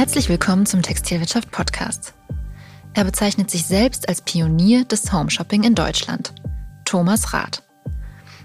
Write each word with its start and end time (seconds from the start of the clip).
Herzlich 0.00 0.30
willkommen 0.30 0.64
zum 0.64 0.80
Textilwirtschaft 0.80 1.50
Podcast. 1.50 2.14
Er 2.94 3.04
bezeichnet 3.04 3.50
sich 3.50 3.66
selbst 3.66 4.08
als 4.08 4.22
Pionier 4.22 4.86
des 4.86 5.12
Homeshopping 5.12 5.62
in 5.62 5.74
Deutschland. 5.74 6.32
Thomas 6.86 7.34
Rath. 7.34 7.62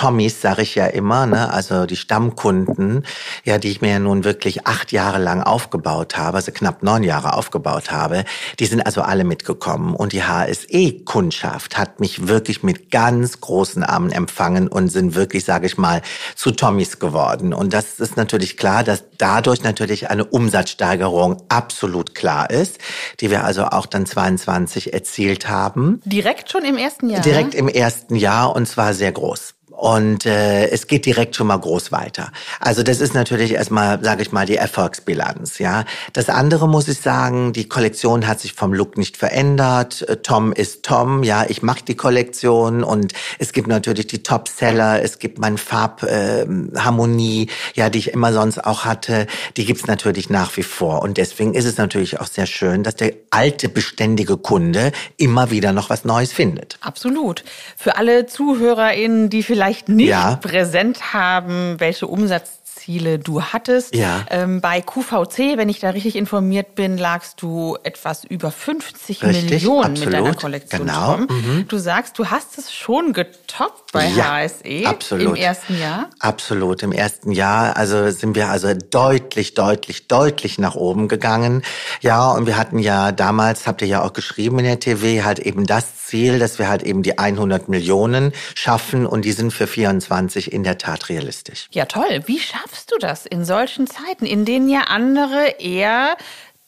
Tommys, 0.00 0.40
sage 0.40 0.62
ich 0.62 0.76
ja 0.76 0.86
immer, 0.86 1.26
ne? 1.26 1.52
also 1.52 1.84
die 1.84 1.96
Stammkunden, 1.96 3.04
ja, 3.44 3.58
die 3.58 3.70
ich 3.70 3.82
mir 3.82 3.90
ja 3.90 3.98
nun 3.98 4.24
wirklich 4.24 4.66
acht 4.66 4.92
Jahre 4.92 5.18
lang 5.18 5.42
aufgebaut 5.42 6.16
habe, 6.16 6.38
also 6.38 6.52
knapp 6.52 6.82
neun 6.82 7.02
Jahre 7.02 7.34
aufgebaut 7.34 7.90
habe, 7.90 8.24
die 8.58 8.64
sind 8.64 8.80
also 8.80 9.02
alle 9.02 9.24
mitgekommen. 9.24 9.94
Und 9.94 10.14
die 10.14 10.22
HSE-Kundschaft 10.22 11.76
hat 11.76 12.00
mich 12.00 12.28
wirklich 12.28 12.62
mit 12.62 12.90
ganz 12.90 13.42
großen 13.42 13.82
Armen 13.82 14.10
empfangen 14.10 14.68
und 14.68 14.88
sind 14.88 15.14
wirklich, 15.14 15.44
sage 15.44 15.66
ich 15.66 15.76
mal, 15.76 16.00
zu 16.34 16.52
Tommys 16.52 16.98
geworden. 16.98 17.52
Und 17.52 17.74
das 17.74 18.00
ist 18.00 18.16
natürlich 18.16 18.56
klar, 18.56 18.82
dass 18.82 19.04
dadurch 19.18 19.64
natürlich 19.64 20.08
eine 20.08 20.24
Umsatzsteigerung 20.24 21.42
absolut 21.50 22.14
klar 22.14 22.48
ist, 22.48 22.78
die 23.20 23.30
wir 23.30 23.44
also 23.44 23.66
auch 23.66 23.84
dann 23.84 24.06
22 24.06 24.94
erzielt 24.94 25.50
haben. 25.50 26.00
Direkt 26.06 26.50
schon 26.50 26.64
im 26.64 26.78
ersten 26.78 27.10
Jahr? 27.10 27.20
Direkt 27.20 27.54
im 27.54 27.68
ersten 27.68 28.16
Jahr 28.16 28.56
und 28.56 28.64
zwar 28.66 28.94
sehr 28.94 29.12
groß. 29.12 29.56
Und 29.80 30.26
äh, 30.26 30.68
es 30.68 30.88
geht 30.88 31.06
direkt 31.06 31.36
schon 31.36 31.46
mal 31.46 31.56
groß 31.56 31.90
weiter. 31.90 32.32
Also 32.60 32.82
das 32.82 33.00
ist 33.00 33.14
natürlich 33.14 33.54
erstmal, 33.54 34.04
sage 34.04 34.20
ich 34.20 34.30
mal, 34.30 34.44
die 34.44 34.56
Erfolgsbilanz. 34.56 35.58
Ja, 35.58 35.86
das 36.12 36.28
andere 36.28 36.68
muss 36.68 36.86
ich 36.86 37.00
sagen, 37.00 37.54
die 37.54 37.66
Kollektion 37.66 38.26
hat 38.26 38.40
sich 38.40 38.52
vom 38.52 38.74
Look 38.74 38.98
nicht 38.98 39.16
verändert. 39.16 40.02
Äh, 40.02 40.18
Tom 40.18 40.52
ist 40.52 40.82
Tom. 40.82 41.22
Ja, 41.22 41.46
ich 41.48 41.62
mache 41.62 41.82
die 41.82 41.94
Kollektion 41.94 42.84
und 42.84 43.14
es 43.38 43.54
gibt 43.54 43.68
natürlich 43.68 44.06
die 44.06 44.22
Topseller. 44.22 45.02
Es 45.02 45.18
gibt 45.18 45.38
meine 45.38 45.56
Farbharmonie, 45.56 47.44
äh, 47.44 47.80
ja, 47.80 47.88
die 47.88 48.00
ich 48.00 48.12
immer 48.12 48.34
sonst 48.34 48.62
auch 48.62 48.84
hatte. 48.84 49.26
Die 49.56 49.64
gibt's 49.64 49.86
natürlich 49.86 50.28
nach 50.28 50.54
wie 50.58 50.62
vor. 50.62 51.00
Und 51.00 51.16
deswegen 51.16 51.54
ist 51.54 51.64
es 51.64 51.78
natürlich 51.78 52.20
auch 52.20 52.26
sehr 52.26 52.44
schön, 52.44 52.82
dass 52.82 52.96
der 52.96 53.14
alte 53.30 53.70
beständige 53.70 54.36
Kunde 54.36 54.92
immer 55.16 55.50
wieder 55.50 55.72
noch 55.72 55.88
was 55.88 56.04
Neues 56.04 56.34
findet. 56.34 56.76
Absolut. 56.82 57.44
Für 57.78 57.96
alle 57.96 58.26
ZuhörerInnen, 58.26 59.30
die 59.30 59.42
vielleicht 59.42 59.69
vielleicht 59.70 59.88
nicht 59.88 60.08
ja. 60.08 60.36
präsent 60.36 61.12
haben, 61.12 61.76
welche 61.78 62.06
Umsatzziele 62.06 63.18
du 63.18 63.42
hattest. 63.42 63.94
Ja. 63.94 64.24
Ähm, 64.30 64.60
bei 64.60 64.80
QVC, 64.80 65.56
wenn 65.56 65.68
ich 65.68 65.80
da 65.80 65.90
richtig 65.90 66.16
informiert 66.16 66.74
bin, 66.74 66.98
lagst 66.98 67.40
du 67.42 67.76
etwas 67.82 68.24
über 68.24 68.50
50 68.50 69.22
richtig, 69.22 69.50
Millionen 69.50 69.92
absolut. 69.92 70.04
mit 70.04 70.14
deiner 70.14 70.34
Kollektion. 70.34 70.86
Genau. 70.86 71.16
Mhm. 71.18 71.66
Du 71.68 71.78
sagst, 71.78 72.18
du 72.18 72.26
hast 72.26 72.58
es 72.58 72.72
schon 72.72 73.12
getoppt 73.12 73.92
bei 73.92 74.08
ja, 74.08 74.38
HSE 74.38 74.86
absolut. 74.86 75.26
im 75.26 75.34
ersten 75.36 75.78
Jahr. 75.78 76.10
Absolut, 76.18 76.82
im 76.82 76.92
ersten 76.92 77.32
Jahr. 77.32 77.76
Also 77.76 78.10
sind 78.10 78.34
wir 78.34 78.48
also 78.48 78.72
deutlich, 78.74 79.54
deutlich, 79.54 80.08
deutlich 80.08 80.58
nach 80.58 80.74
oben 80.74 81.08
gegangen. 81.08 81.62
Ja, 82.00 82.30
und 82.30 82.46
wir 82.46 82.56
hatten 82.56 82.78
ja 82.78 83.12
damals, 83.12 83.66
habt 83.66 83.82
ihr 83.82 83.88
ja 83.88 84.02
auch 84.02 84.12
geschrieben 84.12 84.58
in 84.58 84.64
der 84.64 84.80
TV, 84.80 85.24
halt 85.24 85.38
eben 85.38 85.66
das 85.66 85.99
Ziel, 86.10 86.38
dass 86.40 86.58
wir 86.58 86.68
halt 86.68 86.82
eben 86.82 87.02
die 87.02 87.18
100 87.18 87.68
Millionen 87.68 88.32
schaffen 88.54 89.06
und 89.06 89.24
die 89.24 89.32
sind 89.32 89.52
für 89.52 89.66
24 89.66 90.52
in 90.52 90.64
der 90.64 90.76
Tat 90.76 91.08
realistisch. 91.08 91.68
Ja, 91.70 91.84
toll. 91.84 92.22
Wie 92.26 92.40
schaffst 92.40 92.90
du 92.90 92.98
das 92.98 93.26
in 93.26 93.44
solchen 93.44 93.86
Zeiten, 93.86 94.26
in 94.26 94.44
denen 94.44 94.68
ja 94.68 94.82
andere 94.82 95.54
eher 95.60 96.16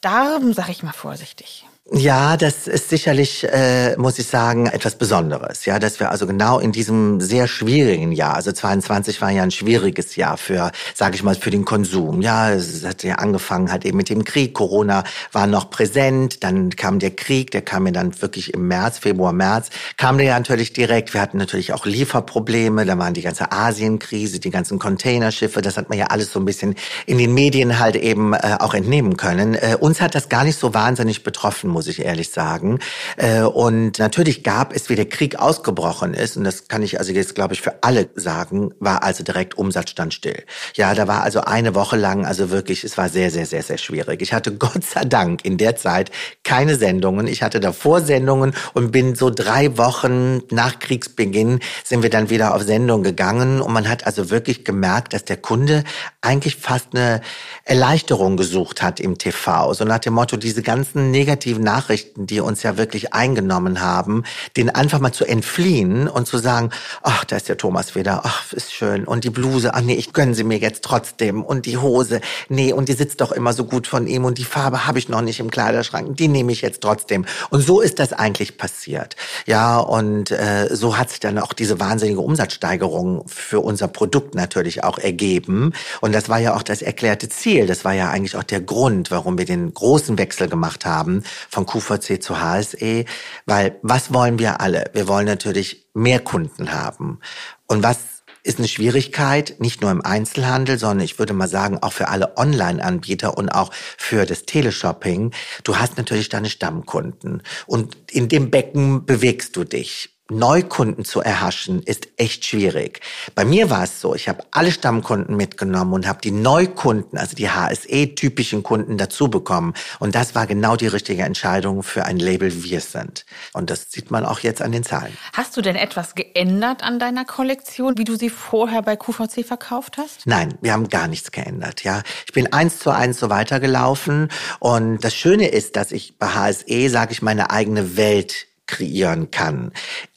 darben, 0.01 0.53
sag 0.53 0.69
ich 0.69 0.81
mal 0.81 0.93
vorsichtig? 0.93 1.65
Ja, 1.91 2.37
das 2.37 2.65
ist 2.67 2.89
sicherlich, 2.89 3.43
äh, 3.43 3.97
muss 3.97 4.17
ich 4.17 4.27
sagen, 4.27 4.67
etwas 4.67 4.95
Besonderes. 4.95 5.65
Ja, 5.65 5.79
dass 5.79 5.99
wir 5.99 6.11
also 6.11 6.25
genau 6.25 6.59
in 6.59 6.71
diesem 6.71 7.19
sehr 7.19 7.45
schwierigen 7.45 8.13
Jahr, 8.13 8.35
also 8.35 8.53
22 8.53 9.21
war 9.21 9.31
ja 9.31 9.43
ein 9.43 9.51
schwieriges 9.51 10.15
Jahr 10.15 10.37
für, 10.37 10.71
sage 10.95 11.15
ich 11.15 11.23
mal, 11.23 11.35
für 11.35 11.51
den 11.51 11.65
Konsum. 11.65 12.21
Ja, 12.21 12.51
es 12.51 12.85
hat 12.85 13.03
ja 13.03 13.15
angefangen 13.15 13.69
halt 13.69 13.83
eben 13.83 13.97
mit 13.97 14.09
dem 14.09 14.23
Krieg. 14.23 14.53
Corona 14.53 15.03
war 15.33 15.45
noch 15.45 15.69
präsent, 15.69 16.45
dann 16.45 16.69
kam 16.69 16.99
der 16.99 17.11
Krieg, 17.11 17.51
der 17.51 17.61
kam 17.61 17.85
ja 17.85 17.91
dann 17.91 18.19
wirklich 18.21 18.53
im 18.53 18.69
März, 18.69 18.99
Februar, 18.99 19.33
März, 19.33 19.69
kam 19.97 20.17
der 20.17 20.27
ja 20.27 20.39
natürlich 20.39 20.71
direkt. 20.71 21.13
Wir 21.13 21.19
hatten 21.19 21.37
natürlich 21.37 21.73
auch 21.73 21.85
Lieferprobleme, 21.85 22.85
da 22.85 22.97
waren 22.97 23.13
die 23.13 23.21
ganze 23.21 23.51
Asienkrise, 23.51 24.39
die 24.39 24.51
ganzen 24.51 24.79
Containerschiffe, 24.79 25.61
das 25.61 25.75
hat 25.75 25.89
man 25.89 25.97
ja 25.97 26.05
alles 26.05 26.31
so 26.31 26.39
ein 26.39 26.45
bisschen 26.45 26.75
in 27.07 27.17
den 27.17 27.33
Medien 27.33 27.77
halt 27.77 27.97
eben 27.97 28.33
äh, 28.33 28.55
auch 28.61 28.73
entnehmen 28.73 29.17
können. 29.17 29.55
Äh, 29.55 29.75
uns 29.77 29.99
hat 29.99 30.15
das 30.15 30.29
gar 30.29 30.45
nicht 30.45 30.57
so 30.57 30.73
wahnsinnig 30.73 31.23
betroffen 31.23 31.73
muss 31.73 31.82
ich 31.87 32.03
ehrlich 32.03 32.29
sagen. 32.29 32.79
Äh, 33.17 33.41
und 33.41 33.99
natürlich 33.99 34.43
gab 34.43 34.75
es, 34.75 34.89
wie 34.89 34.95
der 34.95 35.07
Krieg 35.09 35.39
ausgebrochen 35.39 36.13
ist, 36.13 36.37
und 36.37 36.43
das 36.43 36.67
kann 36.67 36.81
ich 36.81 36.99
also 36.99 37.11
jetzt, 37.11 37.35
glaube 37.35 37.53
ich, 37.53 37.61
für 37.61 37.83
alle 37.83 38.09
sagen, 38.15 38.73
war 38.79 39.03
also 39.03 39.23
direkt 39.23 39.57
Umsatzstand 39.57 40.13
still. 40.13 40.43
Ja, 40.75 40.93
da 40.95 41.07
war 41.07 41.23
also 41.23 41.41
eine 41.41 41.75
Woche 41.75 41.97
lang, 41.97 42.25
also 42.25 42.49
wirklich, 42.49 42.83
es 42.83 42.97
war 42.97 43.09
sehr, 43.09 43.31
sehr, 43.31 43.45
sehr, 43.45 43.63
sehr 43.63 43.77
schwierig. 43.77 44.21
Ich 44.21 44.33
hatte 44.33 44.51
Gott 44.63 44.83
sei 44.83 45.05
Dank 45.05 45.45
in 45.45 45.57
der 45.57 45.75
Zeit 45.75 46.11
keine 46.43 46.75
Sendungen. 46.75 47.27
Ich 47.27 47.43
hatte 47.43 47.59
davor 47.59 48.01
Sendungen 48.01 48.53
und 48.73 48.91
bin 48.91 49.15
so 49.15 49.29
drei 49.29 49.77
Wochen 49.77 50.41
nach 50.49 50.79
Kriegsbeginn 50.79 51.59
sind 51.83 52.03
wir 52.03 52.09
dann 52.09 52.29
wieder 52.29 52.55
auf 52.55 52.63
Sendung 52.63 53.03
gegangen 53.03 53.61
und 53.61 53.73
man 53.73 53.89
hat 53.89 54.05
also 54.05 54.29
wirklich 54.29 54.63
gemerkt, 54.63 55.13
dass 55.13 55.25
der 55.25 55.37
Kunde 55.37 55.83
eigentlich 56.21 56.57
fast 56.57 56.89
eine 56.93 57.21
Erleichterung 57.65 58.37
gesucht 58.37 58.81
hat 58.81 58.99
im 58.99 59.17
TV. 59.17 59.73
So 59.73 59.85
nach 59.85 59.99
dem 59.99 60.13
Motto, 60.13 60.37
diese 60.37 60.61
ganzen 60.61 61.11
negativen 61.11 61.62
Nachrichten, 61.63 62.27
die 62.27 62.39
uns 62.39 62.63
ja 62.63 62.77
wirklich 62.77 63.13
eingenommen 63.13 63.81
haben, 63.81 64.23
den 64.57 64.69
einfach 64.69 64.99
mal 64.99 65.11
zu 65.11 65.25
entfliehen 65.25 66.07
und 66.07 66.27
zu 66.27 66.37
sagen, 66.37 66.69
ach, 67.01 67.25
da 67.25 67.35
ist 67.35 67.49
der 67.49 67.57
Thomas 67.57 67.95
wieder, 67.95 68.21
ach, 68.23 68.53
ist 68.53 68.73
schön. 68.73 69.05
Und 69.05 69.23
die 69.23 69.29
Bluse, 69.29 69.73
ach 69.73 69.81
nee, 69.81 69.95
ich 69.95 70.13
gönne 70.13 70.35
sie 70.35 70.43
mir 70.43 70.57
jetzt 70.57 70.83
trotzdem. 70.83 71.43
Und 71.43 71.65
die 71.65 71.77
Hose, 71.77 72.21
nee, 72.49 72.73
und 72.73 72.89
die 72.89 72.93
sitzt 72.93 73.21
doch 73.21 73.31
immer 73.31 73.53
so 73.53 73.65
gut 73.65 73.87
von 73.87 74.07
ihm. 74.07 74.25
Und 74.25 74.37
die 74.37 74.45
Farbe 74.45 74.85
habe 74.85 74.99
ich 74.99 75.09
noch 75.09 75.21
nicht 75.21 75.39
im 75.39 75.49
Kleiderschrank, 75.49 76.17
die 76.17 76.27
nehme 76.27 76.51
ich 76.51 76.61
jetzt 76.61 76.81
trotzdem. 76.81 77.25
Und 77.49 77.61
so 77.61 77.81
ist 77.81 77.99
das 77.99 78.13
eigentlich 78.13 78.57
passiert. 78.57 79.15
Ja, 79.45 79.77
und 79.79 80.31
äh, 80.31 80.69
so 80.71 80.97
hat 80.97 81.09
sich 81.09 81.19
dann 81.19 81.39
auch 81.39 81.53
diese 81.53 81.79
wahnsinnige 81.79 82.19
Umsatzsteigerung 82.19 83.27
für 83.27 83.59
unser 83.59 83.87
Produkt 83.87 84.35
natürlich 84.35 84.83
auch 84.83 84.97
ergeben. 84.97 85.73
Und 86.01 86.13
das 86.13 86.29
war 86.29 86.39
ja 86.39 86.55
auch 86.55 86.63
das 86.63 86.81
erklärte 86.81 87.29
Ziel. 87.29 87.67
Das 87.67 87.85
war 87.85 87.93
ja 87.93 88.09
eigentlich 88.09 88.35
auch 88.35 88.43
der 88.43 88.61
Grund, 88.61 89.11
warum 89.11 89.37
wir 89.37 89.45
den 89.45 89.73
großen 89.73 90.17
Wechsel 90.17 90.47
gemacht 90.47 90.85
haben 90.85 91.23
von 91.53 91.65
QVC 91.65 92.21
zu 92.21 92.41
HSE. 92.41 93.05
Weil 93.45 93.79
was 93.81 94.13
wollen 94.13 94.39
wir 94.39 94.59
alle? 94.59 94.89
Wir 94.93 95.07
wollen 95.07 95.25
natürlich 95.25 95.87
mehr 95.93 96.19
Kunden 96.19 96.73
haben. 96.73 97.19
Und 97.67 97.83
was 97.83 98.13
ist 98.43 98.59
eine 98.59 98.67
Schwierigkeit, 98.67 99.55
nicht 99.59 99.81
nur 99.81 99.89
im 99.89 100.01
Einzelhandel, 100.01 100.77
sondern 100.77 101.05
ich 101.05 101.17
würde 101.17 101.33
mal 101.33 101.47
sagen, 101.47 101.79
auch 101.81 101.93
für 101.93 102.09
alle 102.09 102.37
Online-Anbieter 102.37 103.37
und 103.37 103.49
auch 103.49 103.71
für 103.73 104.25
das 104.25 104.43
Teleshopping. 104.43 105.31
Du 105.63 105.77
hast 105.77 105.97
natürlich 105.97 106.27
deine 106.27 106.49
Stammkunden 106.49 107.41
und 107.67 107.95
in 108.11 108.27
dem 108.27 108.51
Becken 108.51 109.05
bewegst 109.05 109.55
du 109.55 109.63
dich. 109.63 110.12
Neukunden 110.29 111.03
zu 111.03 111.19
erhaschen, 111.19 111.83
ist 111.83 112.07
echt 112.15 112.45
schwierig. 112.45 113.01
Bei 113.35 113.43
mir 113.43 113.69
war 113.69 113.83
es 113.83 113.99
so, 113.99 114.15
ich 114.15 114.29
habe 114.29 114.45
alle 114.51 114.71
Stammkunden 114.71 115.35
mitgenommen 115.35 115.91
und 115.91 116.07
habe 116.07 116.21
die 116.21 116.31
Neukunden, 116.31 117.19
also 117.19 117.35
die 117.35 117.49
HSE-typischen 117.49 118.63
Kunden 118.63 118.97
dazu 118.97 119.29
bekommen. 119.29 119.73
Und 119.99 120.15
das 120.15 120.33
war 120.33 120.47
genau 120.47 120.77
die 120.77 120.87
richtige 120.87 121.23
Entscheidung 121.23 121.83
für 121.83 122.05
ein 122.05 122.19
Label 122.19 122.63
Wir 122.63 122.79
sind. 122.79 123.25
Und 123.51 123.69
das 123.69 123.91
sieht 123.91 124.11
man 124.11 124.25
auch 124.25 124.39
jetzt 124.39 124.61
an 124.61 124.71
den 124.71 124.83
Zahlen. 124.83 125.17
Hast 125.33 125.57
du 125.57 125.61
denn 125.61 125.75
etwas 125.75 126.15
geändert 126.15 126.83
an 126.83 126.99
deiner 126.99 127.25
Kollektion, 127.25 127.97
wie 127.97 128.05
du 128.05 128.15
sie 128.15 128.29
vorher 128.29 128.81
bei 128.81 128.95
QVC 128.95 129.45
verkauft 129.45 129.97
hast? 129.97 130.25
Nein, 130.25 130.57
wir 130.61 130.71
haben 130.71 130.87
gar 130.87 131.09
nichts 131.09 131.31
geändert. 131.31 131.83
Ja, 131.83 132.01
Ich 132.25 132.31
bin 132.31 132.51
eins 132.53 132.79
zu 132.79 132.91
eins 132.91 133.19
so 133.19 133.29
weitergelaufen. 133.29 134.29
Und 134.59 135.03
das 135.03 135.13
Schöne 135.13 135.49
ist, 135.49 135.75
dass 135.75 135.91
ich 135.91 136.17
bei 136.17 136.27
HSE, 136.27 136.89
sage 136.89 137.11
ich, 137.11 137.21
meine 137.21 137.51
eigene 137.51 137.97
Welt 137.97 138.47
kreieren 138.65 139.29
kann 139.29 139.73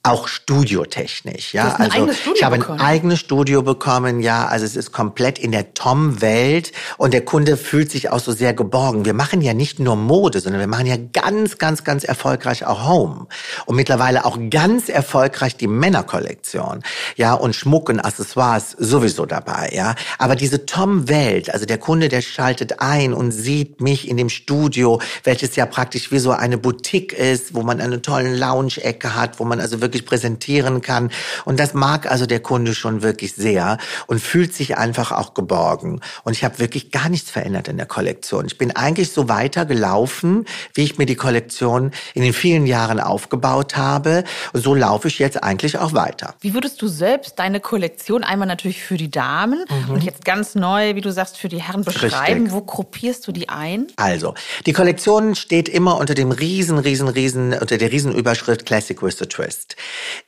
auch 0.07 0.29
studiotechnisch, 0.29 1.55
ja. 1.55 1.75
also 1.75 2.09
ich 2.35 2.45
habe 2.45 2.59
bekommen. 2.59 2.81
ein 2.81 2.87
eigenes 2.87 3.21
Studio 3.21 3.63
bekommen, 3.63 4.21
ja. 4.21 4.47
Also 4.47 4.65
es 4.65 4.77
ist 4.77 4.93
komplett 4.93 5.39
in 5.39 5.53
der 5.53 5.75
Tom-Welt 5.75 6.73
und 6.97 7.13
der 7.15 7.25
Kunde 7.25 7.57
fühlt 7.57 7.91
sich 7.91 8.11
auch 8.11 8.21
so 8.21 8.33
sehr 8.33 8.55
geborgen. 8.55 9.05
Wir 9.05 9.15
machen 9.15 9.41
ja 9.43 9.55
nicht 9.55 9.79
nur 9.79 9.97
Mode, 9.97 10.41
sondern 10.41 10.61
wir 10.61 10.67
machen 10.67 10.87
ja 10.87 10.97
ganz, 10.97 11.59
ganz, 11.59 11.85
ganz 11.85 12.05
erfolgreich 12.05 12.65
auch 12.67 12.89
Home 12.89 13.27
und 13.67 13.77
mittlerweile 13.77 14.25
auch 14.25 14.39
ganz 14.51 14.89
erfolgreich 14.89 15.57
die 15.57 15.67
Männerkollektion, 15.67 16.83
ja. 17.17 17.35
Und 17.35 17.55
Schmuck 17.55 17.89
und 17.89 18.01
Accessoires 18.01 18.77
sowieso 18.79 19.27
dabei, 19.27 19.71
ja. 19.75 19.95
Aber 20.19 20.37
diese 20.37 20.67
Tom-Welt, 20.67 21.53
also 21.53 21.67
der 21.67 21.79
Kunde, 21.79 22.09
der 22.09 22.23
schaltet 22.23 22.81
ein 22.81 23.13
und 23.13 23.33
sieht 23.33 23.81
mich 23.81 24.09
in 24.09 24.17
dem 24.17 24.29
Studio, 24.29 25.01
welches 25.25 25.57
ja 25.57 25.67
praktisch 25.67 26.13
wie 26.13 26.19
so 26.19 26.31
eine 26.33 26.59
Boutique 26.59 27.13
ist, 27.13 27.55
wo 27.55 27.63
man 27.63 27.81
eine 27.81 28.03
tolle 28.03 28.35
Lounge-Ecke 28.37 29.15
hat, 29.15 29.39
wo 29.41 29.45
man 29.45 29.61
also 29.61 29.81
wirklich 29.81 29.96
wirklich 29.97 30.07
präsentieren 30.07 30.83
kann. 30.83 31.11
Und 31.45 31.59
das 31.59 31.75
mag 31.75 32.11
also 32.11 32.27
der 32.27 32.41
Kunde 32.41 32.75
schon 32.75 33.03
wirklich 33.03 33.35
sehr 33.35 33.79
und 34.07 34.21
fühlt 34.21 34.55
sich 34.55 34.77
einfach 34.77 35.13
auch 35.13 35.35
geborgen. 35.35 36.01
Und 36.25 36.33
ich 36.35 36.45
habe 36.45 36.59
wirklich 36.59 36.91
gar 36.91 37.09
nichts 37.09 37.31
verändert 37.31 37.69
in 37.69 37.77
der 37.77 37.87
Kollektion. 37.87 38.47
Ich 38.47 38.59
bin 38.59 38.75
eigentlich 38.77 39.13
so 39.13 39.29
weitergelaufen, 39.29 40.45
wie 40.75 40.85
ich 40.85 40.99
mir 40.99 41.07
die 41.07 41.17
Kollektion 41.17 41.93
in 42.15 42.23
den 42.23 42.33
vielen 42.33 42.67
Jahren 42.67 43.01
aufgebaut 43.01 43.77
habe. 43.77 44.25
Und 44.53 44.63
so 44.63 44.75
laufe 44.75 45.09
ich 45.09 45.19
jetzt 45.19 45.43
eigentlich 45.43 45.79
auch 45.79 45.93
weiter. 45.95 46.35
Wie 46.41 46.53
würdest 46.53 46.83
du 46.83 46.89
selbst 46.89 47.39
deine 47.39 47.61
Kollektion 47.61 48.23
einmal 48.23 48.49
natürlich 48.49 48.83
für 48.83 48.97
die 48.97 49.11
Damen 49.11 49.65
mhm. 49.69 49.95
und 49.95 50.05
jetzt 50.05 50.25
ganz 50.25 50.55
neu, 50.55 50.95
wie 50.95 51.01
du 51.01 51.13
sagst, 51.13 51.39
für 51.39 51.49
die 51.49 51.63
Herren 51.63 51.85
beschreiben? 51.85 52.43
Richtig. 52.43 52.53
Wo 52.53 52.61
gruppierst 52.61 53.27
du 53.27 53.33
die 53.33 53.49
ein? 53.49 53.87
Also, 53.97 54.35
die 54.67 54.73
Kollektion 54.73 55.35
steht 55.35 55.69
immer 55.69 55.97
unter 55.97 56.15
dem 56.15 56.31
riesen, 56.33 56.79
riesen, 56.79 57.09
riesen, 57.09 57.55
unter 57.55 57.79
der 57.79 57.91
Riesenüberschrift 57.91 58.67
Classic 58.67 59.01
with 59.03 59.23
a 59.23 59.27
Twist. 59.27 59.77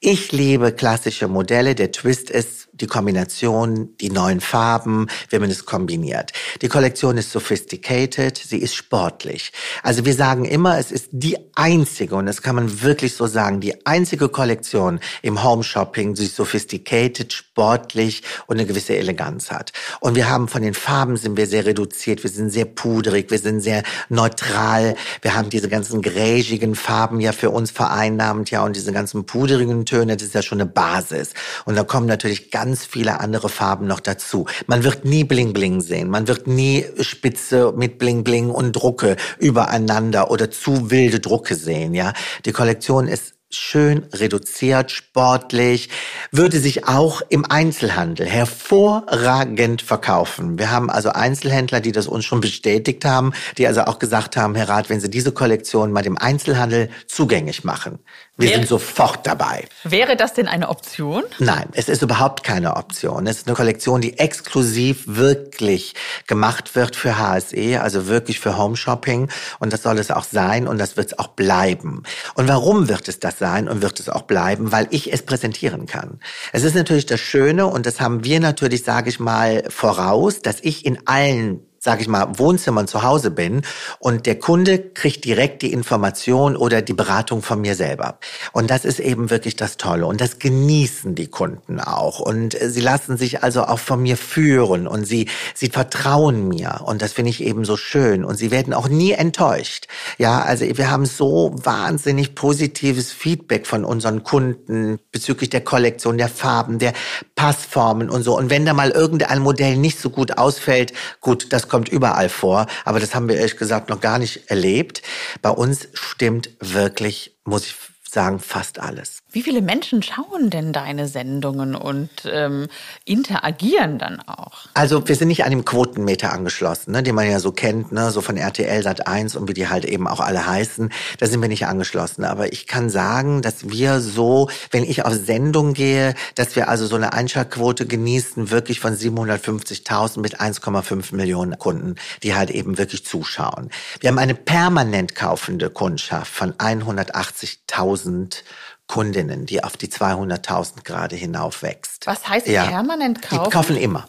Ich 0.01 0.33
liebe 0.33 0.73
klassische 0.73 1.29
Modelle. 1.29 1.75
Der 1.75 1.93
Twist 1.93 2.31
ist, 2.31 2.68
die 2.81 2.87
Kombination, 2.87 3.97
die 4.01 4.11
neuen 4.11 4.41
Farben, 4.41 5.07
wenn 5.31 5.41
man 5.41 5.51
es 5.51 5.65
kombiniert. 5.65 6.33
Die 6.63 6.69
Kollektion 6.69 7.19
ist 7.19 7.33
sophisticated, 7.33 8.39
sie 8.39 8.59
ist 8.59 8.75
sportlich. 8.75 9.53
Also 9.83 10.05
wir 10.05 10.15
sagen 10.15 10.45
immer, 10.45 10.79
es 10.79 10.93
ist 10.93 11.09
die 11.13 11.37
einzige, 11.55 12.15
und 12.15 12.27
das 12.27 12.43
kann 12.43 12.57
man 12.57 12.83
wirklich 12.83 13.15
so 13.15 13.27
sagen, 13.27 13.61
die 13.61 13.87
einzige 13.87 14.29
Kollektion 14.29 15.01
im 15.23 15.43
Home 15.43 15.65
Shopping, 15.65 16.15
die 16.15 16.27
sophisticated, 16.27 17.33
sportlich 17.33 18.23
und 18.47 18.59
eine 18.59 18.67
gewisse 18.67 18.97
Eleganz 18.97 19.51
hat. 19.51 19.73
Und 20.01 20.15
wir 20.15 20.29
haben 20.29 20.49
von 20.49 20.63
den 20.63 20.75
Farben 20.75 21.17
sind 21.17 21.37
wir 21.37 21.47
sehr 21.47 21.67
reduziert, 21.67 22.23
wir 22.23 22.31
sind 22.31 22.51
sehr 22.51 22.65
pudrig, 22.65 23.31
wir 23.31 23.39
sind 23.39 23.61
sehr 23.61 23.83
neutral, 24.09 24.95
wir 25.23 25.35
haben 25.35 25.51
diese 25.51 25.69
ganzen 25.69 26.03
gräsigen 26.03 26.75
Farben 26.75 27.21
ja 27.21 27.33
für 27.33 27.51
uns 27.51 27.71
vereinnahmt, 27.71 28.51
ja, 28.51 28.65
und 28.65 28.77
diese 28.77 28.93
ganzen 28.93 29.27
pudrigen 29.27 29.85
Töne, 29.85 30.17
das 30.17 30.29
ist 30.29 30.35
ja 30.35 30.43
schon 30.43 30.61
eine 30.61 30.71
Basis. 30.71 31.33
Und 31.65 31.77
da 31.77 31.85
kommen 31.85 32.07
natürlich 32.07 32.51
ganz 32.51 32.68
ganz 32.69 32.85
viele 32.85 33.21
andere 33.21 33.49
Farben 33.49 33.87
noch 33.87 34.01
dazu. 34.01 34.45
Man 34.67 34.85
wird 34.85 35.07
nie 35.07 35.25
Bling 35.25 35.55
Bling 35.55 35.81
sehen. 35.81 36.11
Man 36.11 36.29
wird 36.29 36.47
nie 36.47 36.85
Spitze 37.01 37.73
mit 37.75 37.97
Bling 37.99 38.25
Bling 38.25 38.51
und 38.51 38.73
Drucke 38.73 39.17
übereinander 39.39 40.31
oder 40.31 40.51
zu 40.51 40.91
wilde 40.91 41.19
Drucke 41.19 41.55
sehen, 41.55 41.95
ja. 41.95 42.13
Die 42.45 42.53
Kollektion 42.53 43.09
ist 43.09 43.38
schön 43.51 44.07
reduziert, 44.13 44.91
sportlich, 44.91 45.89
würde 46.31 46.61
sich 46.61 46.87
auch 46.87 47.23
im 47.29 47.51
Einzelhandel 47.51 48.27
hervorragend 48.27 49.81
verkaufen. 49.81 50.59
Wir 50.59 50.71
haben 50.71 50.91
also 50.91 51.11
Einzelhändler, 51.11 51.81
die 51.81 51.93
das 51.93 52.07
uns 52.07 52.27
schon 52.27 52.41
bestätigt 52.41 53.05
haben, 53.05 53.33
die 53.57 53.67
also 53.67 53.83
auch 53.83 53.99
gesagt 53.99 54.37
haben, 54.37 54.55
Herr 54.55 54.69
Rath, 54.69 54.91
wenn 54.91 55.01
Sie 55.01 55.09
diese 55.09 55.33
Kollektion 55.33 55.93
mal 55.93 56.03
dem 56.03 56.19
Einzelhandel 56.19 56.91
zugänglich 57.07 57.65
machen, 57.65 57.99
wir 58.37 58.51
wäre, 58.51 58.61
sind 58.61 58.69
sofort 58.69 59.27
dabei. 59.27 59.67
Wäre 59.83 60.15
das 60.15 60.35
denn 60.35 60.47
eine 60.47 60.69
Option? 60.69 61.25
Nein, 61.41 61.71
es 61.73 61.89
ist 61.89 62.03
überhaupt 62.03 62.45
keine 62.45 62.77
Option. 62.77 63.27
Es 63.27 63.39
ist 63.39 63.49
eine 63.49 63.57
Kollektion, 63.57 64.01
die 64.01 64.19
exklusiv 64.19 65.05
wirklich 65.07 65.95
gemacht 66.29 66.77
wird 66.77 66.95
für 66.95 67.19
HSE, 67.19 67.81
also 67.81 68.07
wirklich 68.07 68.39
für 68.39 68.57
Home 68.57 68.77
Shopping. 68.77 69.29
Und 69.59 69.73
das 69.73 69.83
soll 69.83 69.99
es 69.99 70.13
auch 70.13 70.23
sein 70.23 70.69
und 70.69 70.79
das 70.79 70.97
wird 70.97 71.09
es 71.09 71.19
auch 71.19 71.29
bleiben. 71.29 72.05
Und 72.35 72.47
warum 72.47 72.89
wird 72.89 73.09
es 73.09 73.19
das 73.19 73.38
sein 73.39 73.69
und 73.69 73.83
wird 73.83 74.01
es 74.01 74.09
auch 74.09 74.23
bleiben? 74.23 74.73
Weil 74.73 74.89
ich 74.91 75.13
es 75.13 75.23
präsentieren 75.23 75.87
kann. 75.87 76.21
Es 76.53 76.65
ist 76.65 76.75
natürlich 76.75 77.07
das 77.07 77.21
Schöne 77.21 77.67
und 77.67 77.87
das 77.87 78.01
haben 78.01 78.25
wir 78.25 78.41
natürlich, 78.41 78.85
sage 78.85 79.09
ich 79.09 79.21
mal, 79.21 79.65
voraus, 79.69 80.41
dass 80.41 80.59
ich 80.61 80.85
in 80.85 81.07
allen 81.07 81.68
sage 81.79 82.03
ich 82.03 82.09
mal, 82.09 82.39
Wohnzimmern 82.39 82.89
zu 82.89 83.03
Hause 83.03 83.31
bin 83.31 83.63
und 83.99 84.27
der 84.27 84.39
Kunde 84.39 84.79
kriegt 84.79 85.25
direkt 85.25 85.63
die 85.63 85.73
Information 85.73 86.57
oder 86.57 86.83
die 86.83 86.93
Beratung 86.93 87.43
von 87.43 87.61
mir 87.61 87.75
selber. 87.75 88.19
Und 88.53 88.71
das 88.71 88.85
ist 88.85 89.01
eben 89.01 89.31
wirklich 89.31 89.57
das 89.57 89.77
Tolle. 89.77 90.07
Und 90.07 90.21
das 90.21 90.39
genießen 90.39 91.15
die 91.15 91.29
Kunden 91.29 91.81
auch. 91.81 92.21
Und 92.21 92.61
äh, 92.61 92.71
sie 92.71 92.81
lassen 92.81 93.17
sich 93.17 93.43
also 93.43 93.65
auch 93.65 93.79
von 93.79 94.03
mir 94.03 94.17
führen 94.17 94.87
und 94.87 95.05
sie, 95.05 95.29
sie 95.55 95.69
vertrauen 95.69 96.49
mir. 96.49 96.81
Und 96.85 97.03
das 97.03 97.13
finde 97.13 97.31
ich 97.31 97.43
eben 97.43 97.65
so 97.65 97.77
schön. 97.77 98.25
Und 98.25 98.37
sie 98.37 98.51
werden 98.51 98.75
auch 98.75 98.89
nie 98.89 99.13
enttäuscht. 99.13 99.87
Ja, 100.19 100.43
also 100.43 100.65
wir 100.65 100.91
haben 100.91 101.07
so 101.07 101.55
wahnsinnig 101.55 102.35
positives 102.35 103.13
Feedback 103.13 103.67
von 103.67 103.85
unseren 103.85 104.25
Kunden 104.25 104.99
bezüglich 105.13 105.51
der 105.51 105.63
Kollektion, 105.63 106.19
der 106.19 106.29
Farben, 106.29 106.79
der 106.79 106.93
Passformen 107.35 108.11
und 108.11 108.23
so. 108.23 108.37
Und 108.37 108.51
wenn 108.51 108.67
da 108.67 108.75
mal 108.75 108.91
irgendein 108.91 109.41
Modell 109.41 109.77
nicht 109.77 110.01
so 110.01 110.11
gut 110.11 110.39
ausfällt, 110.39 110.93
gut, 111.21 111.53
das 111.53 111.68
kommt 111.69 111.89
überall 111.89 112.29
vor, 112.29 112.67
aber 112.85 113.01
das 113.01 113.15
haben 113.15 113.29
wir 113.29 113.37
ehrlich 113.37 113.57
gesagt 113.57 113.89
noch 113.89 114.01
gar 114.01 114.19
nicht 114.19 114.51
erlebt. 114.51 115.03
Bei 115.43 115.51
uns 115.51 115.89
stimmt 115.95 116.51
wirklich, 116.61 117.37
muss 117.45 117.67
ich 117.67 117.75
sagen, 118.09 118.41
fast 118.41 118.79
alles. 118.79 119.19
Wie 119.31 119.43
viele 119.43 119.61
Menschen 119.61 120.03
schauen 120.03 120.49
denn 120.49 120.73
deine 120.73 121.07
Sendungen 121.07 121.75
und 121.75 122.09
ähm, 122.25 122.67
interagieren 123.05 123.99
dann 123.99 124.21
auch? 124.27 124.69
Also 124.73 125.07
wir 125.07 125.17
sind 125.17 125.29
nicht 125.29 125.45
an 125.45 125.51
dem 125.51 125.67
Quotenmeter 125.67 126.33
angeschlossen, 126.33 126.93
ne, 126.93 127.03
den 127.03 127.15
man 127.15 127.31
ja 127.31 127.39
so 127.39 127.53
kennt, 127.53 127.93
ne, 127.93 128.11
so 128.11 128.23
von 128.23 128.39
RTL 128.39 128.83
Sat 128.83 129.07
1 129.07 129.37
und 129.37 129.47
wie 129.47 129.53
die 129.53 129.69
halt 129.69 129.85
eben 129.85 130.09
auch 130.09 130.21
alle 130.21 130.47
heißen. 130.47 130.91
Da 131.19 131.27
sind 131.27 131.43
wir 131.43 131.51
nicht 131.51 131.67
angeschlossen. 131.67 132.25
Aber 132.25 132.55
ich 132.55 132.67
kann 132.67 132.89
sagen, 132.89 133.43
dass 133.43 133.69
wir 133.69 134.01
so, 134.01 134.49
wenn 134.71 134.83
ich 134.83 135.05
auf 135.05 135.13
Sendung 135.13 135.75
gehe, 135.75 136.15
dass 136.35 136.57
wir 136.57 136.71
also 136.71 136.87
so 136.87 136.97
eine 136.97 137.13
Einschaltquote 137.13 137.85
genießen, 137.85 138.51
wirklich 138.51 138.81
von 138.81 138.97
750.000 138.97 140.21
mit 140.21 140.41
1,5 140.41 141.15
Millionen 141.15 141.59
Kunden, 141.59 141.97
die 142.23 142.35
halt 142.35 142.51
eben 142.51 142.79
wirklich 142.79 143.05
zuschauen. 143.05 143.69
Wir 144.01 144.09
haben 144.09 144.19
eine 144.19 144.35
permanent 144.35 145.15
kaufende 145.15 145.69
Kundschaft 145.69 146.33
von 146.33 146.55
180.000 146.55 148.43
Kundinnen, 148.89 149.47
die 149.47 149.63
auf 149.63 149.77
die 149.77 149.89
200.000 149.89 150.83
gerade 150.83 151.15
hinauf 151.15 151.63
wächst. 151.63 152.07
Was 152.07 152.29
heißt 152.29 152.49
ja. 152.49 152.67
permanent 152.67 153.23
kaufen? 153.23 153.45
Die 153.45 153.51
kaufen 153.51 153.77
immer. 153.77 154.09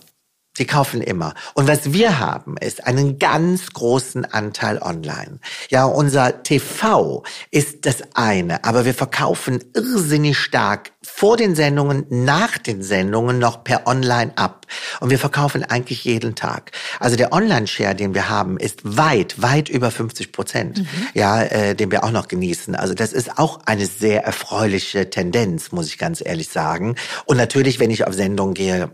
Sie 0.59 0.65
kaufen 0.65 1.01
immer. 1.01 1.35
Und 1.53 1.69
was 1.69 1.93
wir 1.93 2.19
haben, 2.19 2.57
ist 2.57 2.85
einen 2.85 3.17
ganz 3.17 3.71
großen 3.71 4.25
Anteil 4.25 4.81
online. 4.81 5.39
Ja, 5.69 5.85
unser 5.85 6.43
TV 6.43 7.23
ist 7.49 7.85
das 7.85 8.03
eine, 8.13 8.65
aber 8.65 8.83
wir 8.83 8.93
verkaufen 8.93 9.63
irrsinnig 9.73 10.37
stark 10.37 10.91
vor 11.01 11.37
den 11.37 11.55
Sendungen, 11.55 12.05
nach 12.09 12.57
den 12.57 12.83
Sendungen 12.83 13.39
noch 13.39 13.63
per 13.63 13.87
Online 13.87 14.33
ab. 14.35 14.65
Und 14.99 15.11
wir 15.11 15.17
verkaufen 15.17 15.63
eigentlich 15.63 16.03
jeden 16.03 16.35
Tag. 16.35 16.71
Also 16.99 17.15
der 17.15 17.31
Online-Share, 17.31 17.95
den 17.95 18.13
wir 18.13 18.27
haben, 18.27 18.57
ist 18.57 18.81
weit, 18.83 19.41
weit 19.41 19.69
über 19.69 19.91
50 19.91 20.33
Prozent, 20.33 20.79
mhm. 20.79 21.07
ja, 21.13 21.41
äh, 21.41 21.73
den 21.73 21.89
wir 21.89 22.03
auch 22.03 22.11
noch 22.11 22.27
genießen. 22.27 22.75
Also 22.75 22.93
das 22.93 23.13
ist 23.13 23.37
auch 23.37 23.61
eine 23.65 23.85
sehr 23.85 24.25
erfreuliche 24.25 25.09
Tendenz, 25.09 25.71
muss 25.71 25.87
ich 25.87 25.97
ganz 25.97 26.21
ehrlich 26.23 26.49
sagen. 26.49 26.95
Und 27.23 27.37
natürlich, 27.37 27.79
wenn 27.79 27.91
ich 27.91 28.05
auf 28.05 28.13
Sendung 28.13 28.53
gehe, 28.53 28.89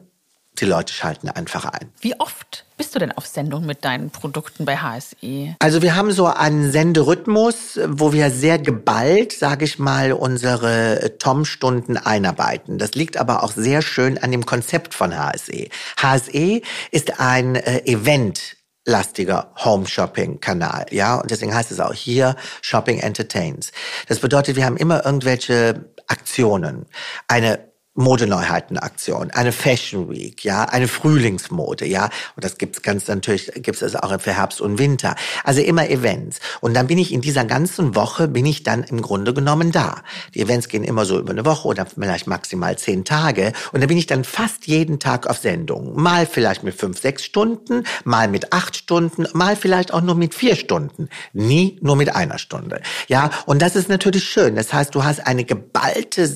die 0.59 0.65
Leute 0.65 0.93
schalten 0.93 1.29
einfach 1.29 1.65
ein. 1.65 1.91
Wie 1.99 2.19
oft 2.19 2.65
bist 2.77 2.93
du 2.95 2.99
denn 2.99 3.11
auf 3.11 3.25
Sendung 3.25 3.65
mit 3.65 3.85
deinen 3.85 4.09
Produkten 4.09 4.65
bei 4.65 4.77
HSE? 4.77 5.55
Also 5.59 5.81
wir 5.81 5.95
haben 5.95 6.11
so 6.11 6.25
einen 6.25 6.71
Senderhythmus, 6.71 7.79
wo 7.87 8.11
wir 8.13 8.31
sehr 8.31 8.59
geballt, 8.59 9.33
sage 9.33 9.65
ich 9.65 9.79
mal, 9.79 10.13
unsere 10.13 11.17
Tom-Stunden 11.19 11.97
einarbeiten. 11.97 12.77
Das 12.77 12.95
liegt 12.95 13.17
aber 13.17 13.43
auch 13.43 13.51
sehr 13.51 13.81
schön 13.81 14.17
an 14.17 14.31
dem 14.31 14.45
Konzept 14.45 14.93
von 14.93 15.17
HSE. 15.17 15.69
HSE 16.01 16.61
ist 16.91 17.19
ein 17.19 17.55
äh, 17.55 17.85
Event 17.85 18.57
lastiger 18.85 19.51
Home 19.63 19.87
Shopping 19.87 20.39
Kanal, 20.39 20.85
ja, 20.91 21.15
und 21.15 21.31
deswegen 21.31 21.55
heißt 21.55 21.71
es 21.71 21.79
auch 21.79 21.93
hier 21.93 22.35
Shopping 22.61 22.99
Entertains. 22.99 23.71
Das 24.07 24.19
bedeutet, 24.19 24.55
wir 24.55 24.65
haben 24.65 24.77
immer 24.77 25.05
irgendwelche 25.05 25.89
Aktionen, 26.07 26.85
eine 27.27 27.74
Modeneuheitenaktion, 27.95 29.31
eine 29.31 29.53
Fashion 29.53 30.09
Week, 30.09 30.43
ja, 30.43 30.65
eine 30.65 30.89
Frühlingsmode, 30.89 31.85
ja, 31.85 32.09
und 32.35 32.43
das 32.43 32.57
gibt's 32.57 32.81
ganz 32.81 33.07
natürlich, 33.07 33.51
gibt's 33.55 33.81
es 33.81 33.95
auch 33.95 34.19
für 34.19 34.33
Herbst 34.33 34.59
und 34.59 34.77
Winter. 34.77 35.15
Also 35.45 35.61
immer 35.61 35.89
Events. 35.89 36.39
Und 36.59 36.73
dann 36.73 36.87
bin 36.87 36.97
ich 36.97 37.13
in 37.13 37.21
dieser 37.21 37.45
ganzen 37.45 37.95
Woche, 37.95 38.27
bin 38.27 38.45
ich 38.45 38.63
dann 38.63 38.83
im 38.83 39.01
Grunde 39.01 39.33
genommen 39.33 39.71
da. 39.71 40.01
Die 40.33 40.41
Events 40.41 40.67
gehen 40.67 40.83
immer 40.83 41.05
so 41.05 41.17
über 41.17 41.31
eine 41.31 41.45
Woche 41.45 41.69
oder 41.69 41.85
vielleicht 41.85 42.27
maximal 42.27 42.77
zehn 42.77 43.05
Tage. 43.05 43.53
Und 43.71 43.79
dann 43.79 43.87
bin 43.87 43.97
ich 43.97 44.07
dann 44.07 44.25
fast 44.25 44.67
jeden 44.67 44.99
Tag 44.99 45.27
auf 45.27 45.37
Sendung. 45.37 45.95
Mal 45.95 46.25
vielleicht 46.25 46.63
mit 46.63 46.75
fünf, 46.75 46.99
sechs 46.99 47.23
Stunden, 47.23 47.85
mal 48.03 48.27
mit 48.27 48.51
acht 48.51 48.75
Stunden, 48.75 49.25
mal 49.33 49.55
vielleicht 49.55 49.93
auch 49.93 50.01
nur 50.01 50.15
mit 50.15 50.35
vier 50.35 50.57
Stunden. 50.57 51.07
Nie 51.31 51.79
nur 51.81 51.95
mit 51.95 52.13
einer 52.13 52.39
Stunde. 52.39 52.81
Ja, 53.07 53.29
und 53.45 53.61
das 53.61 53.77
ist 53.77 53.87
natürlich 53.87 54.25
schön. 54.25 54.55
Das 54.55 54.73
heißt, 54.73 54.93
du 54.93 55.05
hast 55.05 55.25
eine 55.25 55.45
geballte 55.45 56.29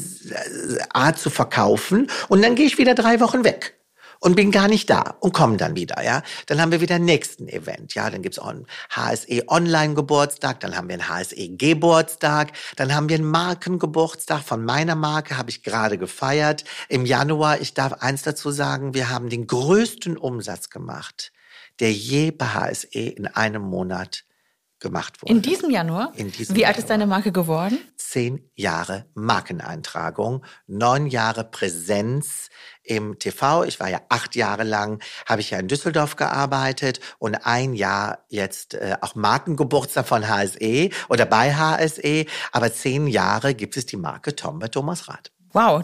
Art 0.94 1.20
zu 1.20 1.30
verkaufen 1.30 1.49
verkaufen 1.50 2.10
und 2.28 2.44
dann 2.44 2.56
gehe 2.56 2.66
ich 2.66 2.78
wieder 2.78 2.96
drei 2.96 3.20
Wochen 3.20 3.44
weg 3.44 3.76
und 4.22 4.36
bin 4.36 4.52
gar 4.52 4.68
nicht 4.68 4.90
da 4.90 5.16
und 5.22 5.34
komme 5.34 5.58
dann 5.58 5.76
wieder, 5.76 6.04
ja. 6.04 6.22
Dann 6.48 6.62
haben 6.62 6.72
wir 6.72 6.82
wieder 6.82 7.00
nächsten 7.00 7.48
Event, 7.48 7.96
ja. 7.96 8.10
Dann 8.10 8.22
gibt's 8.22 8.38
auch 8.38 8.48
einen 8.48 8.68
HSE 8.92 9.48
Online 9.48 9.94
Geburtstag, 9.94 10.60
dann 10.60 10.76
haben 10.76 10.90
wir 10.90 10.96
einen 10.96 11.08
HSE 11.08 11.56
Geburtstag, 11.56 12.52
dann 12.76 12.94
haben 12.94 13.08
wir 13.08 13.16
einen 13.16 13.30
Markengeburtstag 13.30 14.42
von 14.42 14.64
meiner 14.66 14.96
Marke, 14.96 15.38
habe 15.38 15.50
ich 15.50 15.64
gerade 15.64 15.98
gefeiert. 15.98 16.66
Im 16.90 17.06
Januar, 17.06 17.62
ich 17.62 17.74
darf 17.74 17.94
eins 17.94 18.24
dazu 18.24 18.52
sagen, 18.52 18.94
wir 18.94 19.10
haben 19.10 19.30
den 19.30 19.48
größten 19.48 20.18
Umsatz 20.18 20.70
gemacht, 20.70 21.32
der 21.80 21.94
je 21.94 22.32
bei 22.32 22.48
HSE 22.48 23.00
in 23.00 23.26
einem 23.26 23.62
Monat 23.62 24.26
gemacht 24.80 25.22
wurde. 25.22 25.32
In 25.32 25.42
diesem 25.42 25.70
Januar? 25.70 26.12
In 26.16 26.32
diesem 26.32 26.56
Wie 26.56 26.66
alt 26.66 26.78
ist 26.78 26.90
deine 26.90 27.06
Marke 27.06 27.32
geworden? 27.32 27.78
Zehn 27.98 28.50
Jahre 28.56 29.06
Markeneintragung, 29.14 30.46
neun 30.68 31.08
Jahre 31.08 31.44
Präsenz 31.44 32.50
im 32.84 33.20
TV. 33.20 33.64
Ich 33.66 33.80
war 33.80 33.90
ja 33.90 34.02
acht 34.10 34.36
Jahre 34.36 34.64
lang, 34.64 35.02
habe 35.26 35.42
ich 35.42 35.52
ja 35.52 35.60
in 35.60 35.68
Düsseldorf 35.68 36.16
gearbeitet 36.16 37.00
und 37.20 37.36
ein 37.46 37.74
Jahr 37.74 38.26
jetzt 38.30 38.74
äh, 38.74 38.98
auch 39.02 39.16
Markengeburtstag 39.16 40.08
von 40.08 40.28
HSE 40.28 40.90
oder 41.10 41.26
bei 41.26 41.54
HSE. 41.54 42.26
Aber 42.52 42.74
zehn 42.74 43.08
Jahre 43.08 43.54
gibt 43.54 43.78
es 43.78 43.86
die 43.86 43.98
Marke 43.98 44.36
Tom 44.36 44.60
bei 44.60 44.68
Thomas 44.68 45.08
Rath. 45.08 45.32
Wow. 45.54 45.84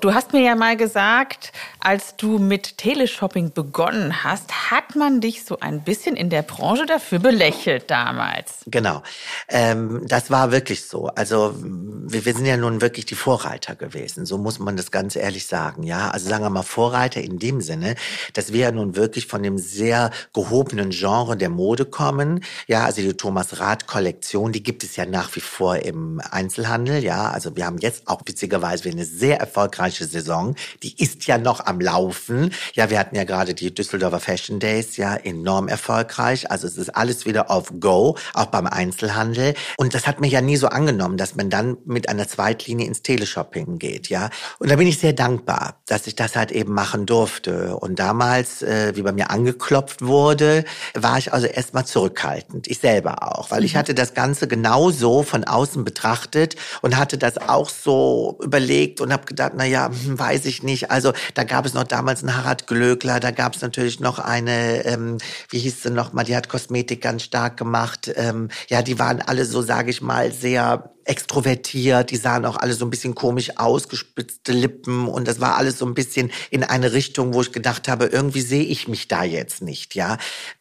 Du 0.00 0.14
hast 0.14 0.32
mir 0.32 0.42
ja 0.42 0.54
mal 0.54 0.76
gesagt, 0.76 1.52
als 1.80 2.14
du 2.14 2.38
mit 2.38 2.78
Teleshopping 2.78 3.52
begonnen 3.52 4.22
hast, 4.22 4.70
hat 4.70 4.94
man 4.94 5.20
dich 5.20 5.44
so 5.44 5.58
ein 5.58 5.82
bisschen 5.82 6.14
in 6.14 6.30
der 6.30 6.42
Branche 6.42 6.86
dafür 6.86 7.18
belächelt 7.18 7.90
damals. 7.90 8.58
Genau. 8.66 9.02
Ähm, 9.48 10.02
das 10.06 10.30
war 10.30 10.52
wirklich 10.52 10.84
so. 10.84 11.06
Also 11.08 11.54
wir, 11.60 12.24
wir, 12.24 12.34
sind 12.34 12.46
ja 12.46 12.56
nun 12.56 12.80
wirklich 12.80 13.06
die 13.06 13.16
Vorreiter 13.16 13.74
gewesen. 13.74 14.24
So 14.24 14.38
muss 14.38 14.60
man 14.60 14.76
das 14.76 14.92
ganz 14.92 15.16
ehrlich 15.16 15.46
sagen. 15.46 15.82
Ja, 15.82 16.10
also 16.10 16.28
sagen 16.28 16.44
wir 16.44 16.50
mal 16.50 16.62
Vorreiter 16.62 17.20
in 17.20 17.40
dem 17.40 17.60
Sinne, 17.60 17.96
dass 18.34 18.52
wir 18.52 18.60
ja 18.60 18.70
nun 18.70 18.94
wirklich 18.94 19.26
von 19.26 19.42
dem 19.42 19.58
sehr 19.58 20.12
gehobenen 20.32 20.90
Genre 20.90 21.36
der 21.36 21.50
Mode 21.50 21.86
kommen. 21.86 22.44
Ja, 22.68 22.84
also 22.84 23.02
die 23.02 23.14
Thomas 23.14 23.58
Rath 23.58 23.88
Kollektion, 23.88 24.52
die 24.52 24.62
gibt 24.62 24.84
es 24.84 24.94
ja 24.94 25.06
nach 25.06 25.34
wie 25.34 25.40
vor 25.40 25.76
im 25.76 26.20
Einzelhandel. 26.30 27.02
Ja, 27.02 27.30
also 27.30 27.56
wir 27.56 27.66
haben 27.66 27.78
jetzt 27.78 28.06
auch 28.06 28.20
witzigerweise 28.26 28.88
eine 28.90 29.04
sehr 29.04 29.40
erfolgreiche 29.40 29.87
erfolgreiche 29.88 30.04
Saison. 30.04 30.54
Die 30.82 30.94
ist 31.02 31.26
ja 31.26 31.38
noch 31.38 31.66
am 31.66 31.80
Laufen. 31.80 32.52
Ja, 32.74 32.90
wir 32.90 32.98
hatten 32.98 33.16
ja 33.16 33.24
gerade 33.24 33.54
die 33.54 33.74
Düsseldorfer 33.74 34.20
Fashion 34.20 34.60
Days, 34.60 34.96
ja, 34.96 35.16
enorm 35.16 35.68
erfolgreich. 35.68 36.50
Also 36.50 36.66
es 36.66 36.76
ist 36.76 36.90
alles 36.90 37.26
wieder 37.26 37.50
auf 37.50 37.72
Go, 37.80 38.16
auch 38.34 38.46
beim 38.46 38.66
Einzelhandel. 38.66 39.54
Und 39.76 39.94
das 39.94 40.06
hat 40.06 40.20
mir 40.20 40.28
ja 40.28 40.40
nie 40.40 40.56
so 40.56 40.68
angenommen, 40.68 41.16
dass 41.16 41.34
man 41.34 41.50
dann 41.50 41.78
mit 41.84 42.08
einer 42.08 42.28
Zweitlinie 42.28 42.86
ins 42.86 43.02
Teleshopping 43.02 43.78
geht, 43.78 44.08
ja. 44.08 44.30
Und 44.58 44.70
da 44.70 44.76
bin 44.76 44.86
ich 44.86 44.98
sehr 44.98 45.12
dankbar, 45.12 45.80
dass 45.86 46.06
ich 46.06 46.14
das 46.14 46.36
halt 46.36 46.52
eben 46.52 46.72
machen 46.72 47.06
durfte. 47.06 47.76
Und 47.76 47.98
damals, 47.98 48.62
äh, 48.62 48.92
wie 48.94 49.02
bei 49.02 49.12
mir 49.12 49.30
angeklopft 49.30 50.02
wurde, 50.02 50.64
war 50.94 51.18
ich 51.18 51.32
also 51.32 51.46
erstmal 51.46 51.86
zurückhaltend. 51.86 52.66
Ich 52.66 52.78
selber 52.78 53.36
auch, 53.36 53.50
weil 53.50 53.64
ich 53.64 53.74
mhm. 53.74 53.78
hatte 53.78 53.94
das 53.94 54.14
Ganze 54.14 54.48
genauso 54.48 55.22
von 55.22 55.44
außen 55.44 55.84
betrachtet 55.84 56.56
und 56.82 56.96
hatte 56.96 57.18
das 57.18 57.38
auch 57.38 57.68
so 57.68 58.38
überlegt 58.42 59.00
und 59.00 59.12
habe 59.12 59.24
gedacht, 59.24 59.52
na 59.56 59.64
ja, 59.64 59.77
ja, 59.78 59.90
hm, 59.90 60.18
weiß 60.18 60.44
ich 60.46 60.62
nicht. 60.62 60.90
Also 60.90 61.12
da 61.34 61.44
gab 61.44 61.64
es 61.66 61.74
noch 61.74 61.84
damals 61.84 62.22
einen 62.22 62.36
Harald 62.36 62.66
Glöckler, 62.66 63.20
da 63.20 63.30
gab 63.30 63.54
es 63.54 63.62
natürlich 63.62 64.00
noch 64.00 64.18
eine, 64.18 64.84
ähm, 64.84 65.18
wie 65.50 65.58
hieß 65.58 65.82
sie 65.82 65.90
noch 65.90 66.12
mal, 66.12 66.24
die 66.24 66.36
hat 66.36 66.48
Kosmetik 66.48 67.00
ganz 67.00 67.22
stark 67.22 67.56
gemacht. 67.56 68.10
Ähm, 68.16 68.48
ja, 68.68 68.82
die 68.82 68.98
waren 68.98 69.22
alle 69.22 69.44
so, 69.44 69.62
sage 69.62 69.90
ich 69.90 70.02
mal, 70.02 70.32
sehr 70.32 70.90
extrovertiert, 71.04 72.10
die 72.10 72.16
sahen 72.16 72.44
auch 72.44 72.56
alle 72.56 72.74
so 72.74 72.84
ein 72.84 72.90
bisschen 72.90 73.14
komisch 73.14 73.56
aus, 73.56 73.88
gespitzte 73.88 74.52
Lippen 74.52 75.08
und 75.08 75.26
das 75.26 75.40
war 75.40 75.56
alles 75.56 75.78
so 75.78 75.86
ein 75.86 75.94
bisschen 75.94 76.30
in 76.50 76.64
eine 76.64 76.92
Richtung, 76.92 77.32
wo 77.32 77.40
ich 77.40 77.52
gedacht 77.52 77.88
habe, 77.88 78.06
irgendwie 78.06 78.42
sehe 78.42 78.64
ich 78.64 78.88
mich 78.88 79.08
da 79.08 79.24
jetzt 79.24 79.62
nicht, 79.62 79.94
ja. 79.94 80.18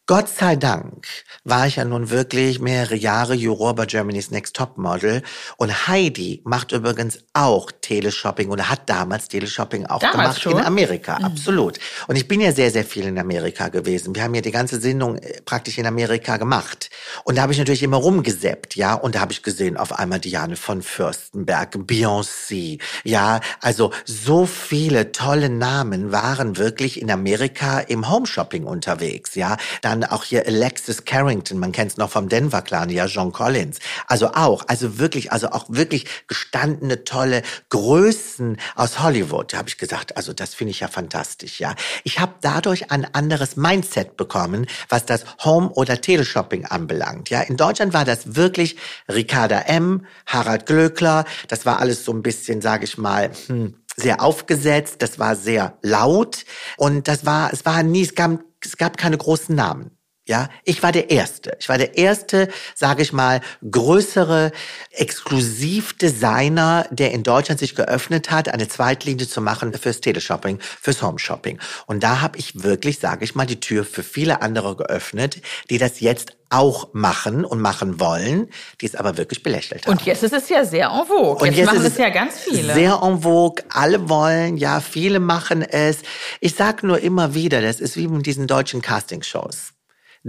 Gott 0.09 0.29
sei 0.29 0.55
Dank 0.55 1.05
war 1.43 1.67
ich 1.67 1.75
ja 1.75 1.83
nun 1.83 2.09
wirklich 2.09 2.61
mehrere 2.61 2.95
Jahre 2.95 3.33
Juror 3.33 3.75
bei 3.75 3.85
Germany's 3.85 4.31
Next 4.31 4.55
Top 4.55 4.77
Model 4.77 5.21
und 5.57 5.89
Heidi 5.89 6.41
macht 6.45 6.71
übrigens 6.71 7.19
auch 7.33 7.69
Teleshopping 7.81 8.49
oder 8.49 8.69
hat 8.69 8.89
damals 8.89 9.27
Teleshopping 9.27 9.85
auch 9.85 9.99
damals 9.99 10.13
gemacht 10.13 10.41
schon? 10.41 10.51
in 10.53 10.65
Amerika, 10.65 11.19
mhm. 11.19 11.25
absolut. 11.25 11.79
Und 12.07 12.15
ich 12.15 12.25
bin 12.25 12.39
ja 12.39 12.53
sehr, 12.53 12.71
sehr 12.71 12.85
viel 12.85 13.03
in 13.03 13.19
Amerika 13.19 13.67
gewesen. 13.67 14.15
Wir 14.15 14.23
haben 14.23 14.33
ja 14.33 14.39
die 14.39 14.51
ganze 14.51 14.79
Sendung 14.79 15.17
äh, 15.17 15.41
praktisch 15.41 15.77
in 15.77 15.85
Amerika 15.85 16.37
gemacht. 16.37 16.89
Und 17.25 17.37
da 17.37 17.41
habe 17.41 17.51
ich 17.51 17.59
natürlich 17.59 17.83
immer 17.83 17.97
rumgesäppt, 17.97 18.77
ja. 18.77 18.93
Und 18.93 19.15
da 19.15 19.19
habe 19.19 19.33
ich 19.33 19.43
gesehen, 19.43 19.75
auf 19.75 19.91
einmal 19.91 20.21
Diane 20.21 20.55
von 20.55 20.83
Fürstenberg, 20.83 21.75
Beyoncé, 21.75 22.79
ja. 23.03 23.41
Also 23.59 23.91
so 24.05 24.45
viele 24.45 25.11
tolle 25.11 25.49
Namen 25.49 26.13
waren 26.13 26.55
wirklich 26.57 27.01
in 27.01 27.11
Amerika 27.11 27.79
im 27.79 28.09
Homeshopping 28.09 28.63
unterwegs, 28.63 29.35
ja. 29.35 29.57
Dann 29.81 29.96
auch 30.03 30.23
hier 30.23 30.45
Alexis 30.45 31.05
Carrington, 31.05 31.59
man 31.59 31.71
kennt 31.71 31.91
es 31.91 31.97
noch 31.97 32.09
vom 32.09 32.29
Denver 32.29 32.61
Clan, 32.61 32.89
ja, 32.89 33.05
John 33.05 33.31
Collins. 33.31 33.79
Also 34.07 34.33
auch, 34.33 34.63
also 34.67 34.99
wirklich, 34.99 35.31
also 35.31 35.49
auch 35.49 35.65
wirklich 35.69 36.05
gestandene, 36.27 37.03
tolle 37.03 37.41
Größen 37.69 38.57
aus 38.75 38.99
Hollywood. 38.99 39.53
Habe 39.53 39.69
ich 39.69 39.77
gesagt, 39.77 40.17
also 40.17 40.33
das 40.33 40.53
finde 40.53 40.71
ich 40.71 40.79
ja 40.79 40.87
fantastisch, 40.87 41.59
ja. 41.59 41.75
Ich 42.03 42.19
habe 42.19 42.33
dadurch 42.41 42.91
ein 42.91 43.05
anderes 43.13 43.55
Mindset 43.55 44.17
bekommen, 44.17 44.67
was 44.89 45.05
das 45.05 45.25
Home- 45.43 45.71
oder 45.71 46.01
Teleshopping 46.01 46.65
anbelangt, 46.65 47.29
ja. 47.29 47.41
In 47.41 47.57
Deutschland 47.57 47.93
war 47.93 48.05
das 48.05 48.35
wirklich 48.35 48.77
Ricarda 49.07 49.61
M., 49.61 50.05
Harald 50.25 50.65
Glöckler, 50.65 51.25
das 51.47 51.65
war 51.65 51.79
alles 51.79 52.05
so 52.05 52.11
ein 52.11 52.23
bisschen, 52.23 52.61
sage 52.61 52.85
ich 52.85 52.97
mal, 52.97 53.31
hm, 53.47 53.75
sehr 53.99 54.21
aufgesetzt, 54.21 54.97
das 54.99 55.17
war 55.17 55.35
sehr 55.35 55.77
laut 55.81 56.45
und 56.77 57.07
das 57.07 57.25
war, 57.25 57.51
es 57.51 57.65
war 57.65 57.81
nie, 57.81 58.03
es 58.03 58.13
gab, 58.13 58.39
es 58.61 58.77
gab 58.77 58.97
keine 58.97 59.17
großen 59.17 59.55
Namen. 59.55 59.96
Ja, 60.27 60.49
ich 60.65 60.83
war 60.83 60.91
der 60.91 61.09
Erste. 61.09 61.55
Ich 61.59 61.69
war 61.69 61.77
der 61.77 61.97
erste, 61.97 62.49
sage 62.75 63.01
ich 63.01 63.13
mal, 63.13 63.39
größere 63.69 64.51
Exklusivdesigner, 64.91 66.85
der 66.91 67.13
in 67.13 67.23
Deutschland 67.23 67.59
sich 67.59 67.75
geöffnet 67.75 68.29
hat, 68.29 68.49
eine 68.49 68.67
Zweitlinie 68.67 69.25
zu 69.27 69.39
machen 69.39 69.73
fürs 69.73 70.01
Teleshopping, 70.01 70.59
fürs 70.81 71.01
Homeshopping. 71.01 71.59
Und 71.85 72.03
da 72.03 72.19
habe 72.19 72.37
ich 72.37 72.61
wirklich, 72.61 72.99
sage 72.99 73.23
ich 73.23 73.35
mal, 73.35 73.45
die 73.45 73.61
Tür 73.61 73.85
für 73.85 74.03
viele 74.03 74.41
andere 74.41 74.75
geöffnet, 74.75 75.41
die 75.69 75.77
das 75.77 76.01
jetzt 76.01 76.33
auch 76.49 76.93
machen 76.93 77.45
und 77.45 77.61
machen 77.61 77.99
wollen, 77.99 78.49
die 78.81 78.85
es 78.85 78.95
aber 78.95 79.17
wirklich 79.17 79.43
belächelt 79.43 79.85
haben. 79.85 79.93
Und 79.93 80.05
jetzt 80.05 80.23
ist 80.23 80.33
es 80.33 80.49
ja 80.49 80.65
sehr 80.65 80.89
en 80.89 81.05
vogue. 81.05 81.41
Und 81.41 81.47
jetzt, 81.47 81.57
jetzt 81.57 81.65
machen 81.67 81.85
es 81.85 81.97
ja 81.97 82.09
ganz 82.09 82.39
viele. 82.39 82.73
Sehr 82.73 82.99
en 83.01 83.21
vogue. 83.21 83.63
Alle 83.69 84.09
wollen, 84.09 84.57
ja, 84.57 84.81
viele 84.81 85.19
machen 85.19 85.61
es. 85.61 85.99
Ich 86.41 86.55
sage 86.55 86.85
nur 86.85 86.99
immer 86.99 87.33
wieder, 87.33 87.61
das 87.61 87.79
ist 87.79 87.95
wie 87.95 88.07
mit 88.07 88.25
diesen 88.25 88.47
deutschen 88.47 88.81
Castingshows. 88.81 89.73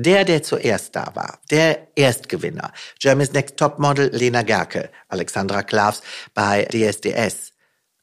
Der, 0.00 0.24
der 0.24 0.44
zuerst 0.44 0.94
da 0.94 1.10
war, 1.14 1.40
der 1.50 1.88
Erstgewinner, 1.96 2.72
Germany's 3.00 3.32
Next 3.32 3.56
Topmodel 3.56 4.14
Lena 4.14 4.42
Gerke, 4.42 4.90
Alexandra 5.08 5.64
Klavs 5.64 6.02
bei 6.34 6.66
DSDS, 6.66 7.52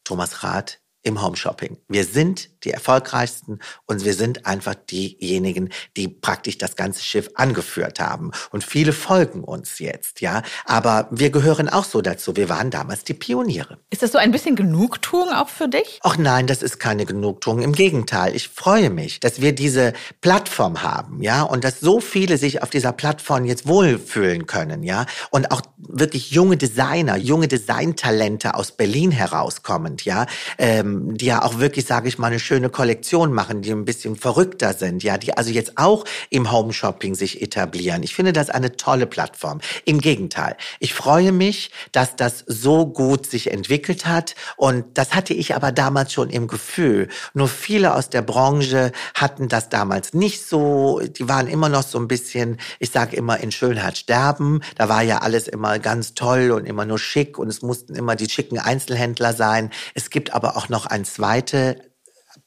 Thomas 0.04 0.44
Rath 0.44 0.78
im 1.00 1.22
Homeshopping. 1.22 1.78
Wir 1.88 2.04
sind 2.04 2.55
die 2.64 2.70
erfolgreichsten 2.70 3.60
und 3.86 4.04
wir 4.04 4.14
sind 4.14 4.46
einfach 4.46 4.74
diejenigen, 4.74 5.70
die 5.96 6.08
praktisch 6.08 6.58
das 6.58 6.76
ganze 6.76 7.02
Schiff 7.02 7.30
angeführt 7.34 8.00
haben. 8.00 8.30
Und 8.50 8.64
viele 8.64 8.92
folgen 8.92 9.44
uns 9.44 9.78
jetzt, 9.78 10.20
ja. 10.20 10.42
Aber 10.64 11.08
wir 11.10 11.30
gehören 11.30 11.68
auch 11.68 11.84
so 11.84 12.00
dazu. 12.00 12.36
Wir 12.36 12.48
waren 12.48 12.70
damals 12.70 13.04
die 13.04 13.14
Pioniere. 13.14 13.78
Ist 13.90 14.02
das 14.02 14.12
so 14.12 14.18
ein 14.18 14.32
bisschen 14.32 14.56
Genugtuung 14.56 15.28
auch 15.30 15.48
für 15.48 15.68
dich? 15.68 16.00
Ach 16.02 16.16
nein, 16.16 16.46
das 16.46 16.62
ist 16.62 16.78
keine 16.78 17.06
Genugtuung. 17.06 17.62
Im 17.62 17.72
Gegenteil, 17.72 18.34
ich 18.34 18.48
freue 18.48 18.90
mich, 18.90 19.20
dass 19.20 19.40
wir 19.40 19.54
diese 19.54 19.92
Plattform 20.20 20.82
haben, 20.82 21.22
ja, 21.22 21.42
und 21.42 21.64
dass 21.64 21.80
so 21.80 22.00
viele 22.00 22.38
sich 22.38 22.62
auf 22.62 22.70
dieser 22.70 22.92
Plattform 22.92 23.44
jetzt 23.44 23.66
wohlfühlen 23.66 24.46
können, 24.46 24.82
ja, 24.82 25.06
und 25.30 25.50
auch 25.50 25.62
wirklich 25.78 26.30
junge 26.30 26.56
Designer, 26.56 27.16
junge 27.16 27.48
Designtalente 27.48 28.54
aus 28.54 28.72
Berlin 28.72 29.10
herauskommend, 29.10 30.04
ja, 30.04 30.26
ähm, 30.58 31.16
die 31.16 31.26
ja 31.26 31.42
auch 31.42 31.58
wirklich, 31.58 31.86
sage 31.86 32.08
ich 32.08 32.18
mal, 32.18 32.28
eine 32.28 32.40
schöne 32.40 32.55
Kollektion 32.70 33.32
machen, 33.32 33.62
die 33.62 33.70
ein 33.70 33.84
bisschen 33.84 34.16
verrückter 34.16 34.72
sind, 34.74 35.02
ja, 35.02 35.18
die 35.18 35.36
also 35.36 35.50
jetzt 35.50 35.72
auch 35.76 36.04
im 36.30 36.50
Home 36.50 36.72
Shopping 36.72 37.14
sich 37.14 37.42
etablieren. 37.42 38.02
Ich 38.02 38.14
finde 38.14 38.32
das 38.32 38.50
eine 38.50 38.76
tolle 38.76 39.06
Plattform. 39.06 39.60
Im 39.84 40.00
Gegenteil, 40.00 40.56
ich 40.80 40.94
freue 40.94 41.32
mich, 41.32 41.70
dass 41.92 42.16
das 42.16 42.44
so 42.46 42.86
gut 42.86 43.26
sich 43.26 43.52
entwickelt 43.52 44.06
hat 44.06 44.34
und 44.56 44.84
das 44.94 45.14
hatte 45.14 45.34
ich 45.34 45.54
aber 45.54 45.72
damals 45.72 46.12
schon 46.12 46.30
im 46.30 46.48
Gefühl. 46.48 47.08
Nur 47.34 47.48
viele 47.48 47.94
aus 47.94 48.10
der 48.10 48.22
Branche 48.22 48.92
hatten 49.14 49.48
das 49.48 49.68
damals 49.68 50.14
nicht 50.14 50.46
so, 50.46 51.00
die 51.00 51.28
waren 51.28 51.48
immer 51.48 51.68
noch 51.68 51.82
so 51.82 51.98
ein 51.98 52.08
bisschen, 52.08 52.58
ich 52.78 52.90
sage 52.90 53.16
immer 53.16 53.38
in 53.40 53.52
Schönheit 53.52 53.98
sterben. 53.98 54.60
Da 54.76 54.88
war 54.88 55.02
ja 55.02 55.18
alles 55.18 55.48
immer 55.48 55.78
ganz 55.78 56.14
toll 56.14 56.50
und 56.50 56.66
immer 56.66 56.84
nur 56.84 56.98
schick 56.98 57.38
und 57.38 57.48
es 57.48 57.62
mussten 57.62 57.94
immer 57.94 58.16
die 58.16 58.28
schicken 58.28 58.58
Einzelhändler 58.58 59.32
sein. 59.32 59.70
Es 59.94 60.10
gibt 60.10 60.34
aber 60.34 60.56
auch 60.56 60.68
noch 60.68 60.86
ein 60.86 61.04
zweite 61.04 61.80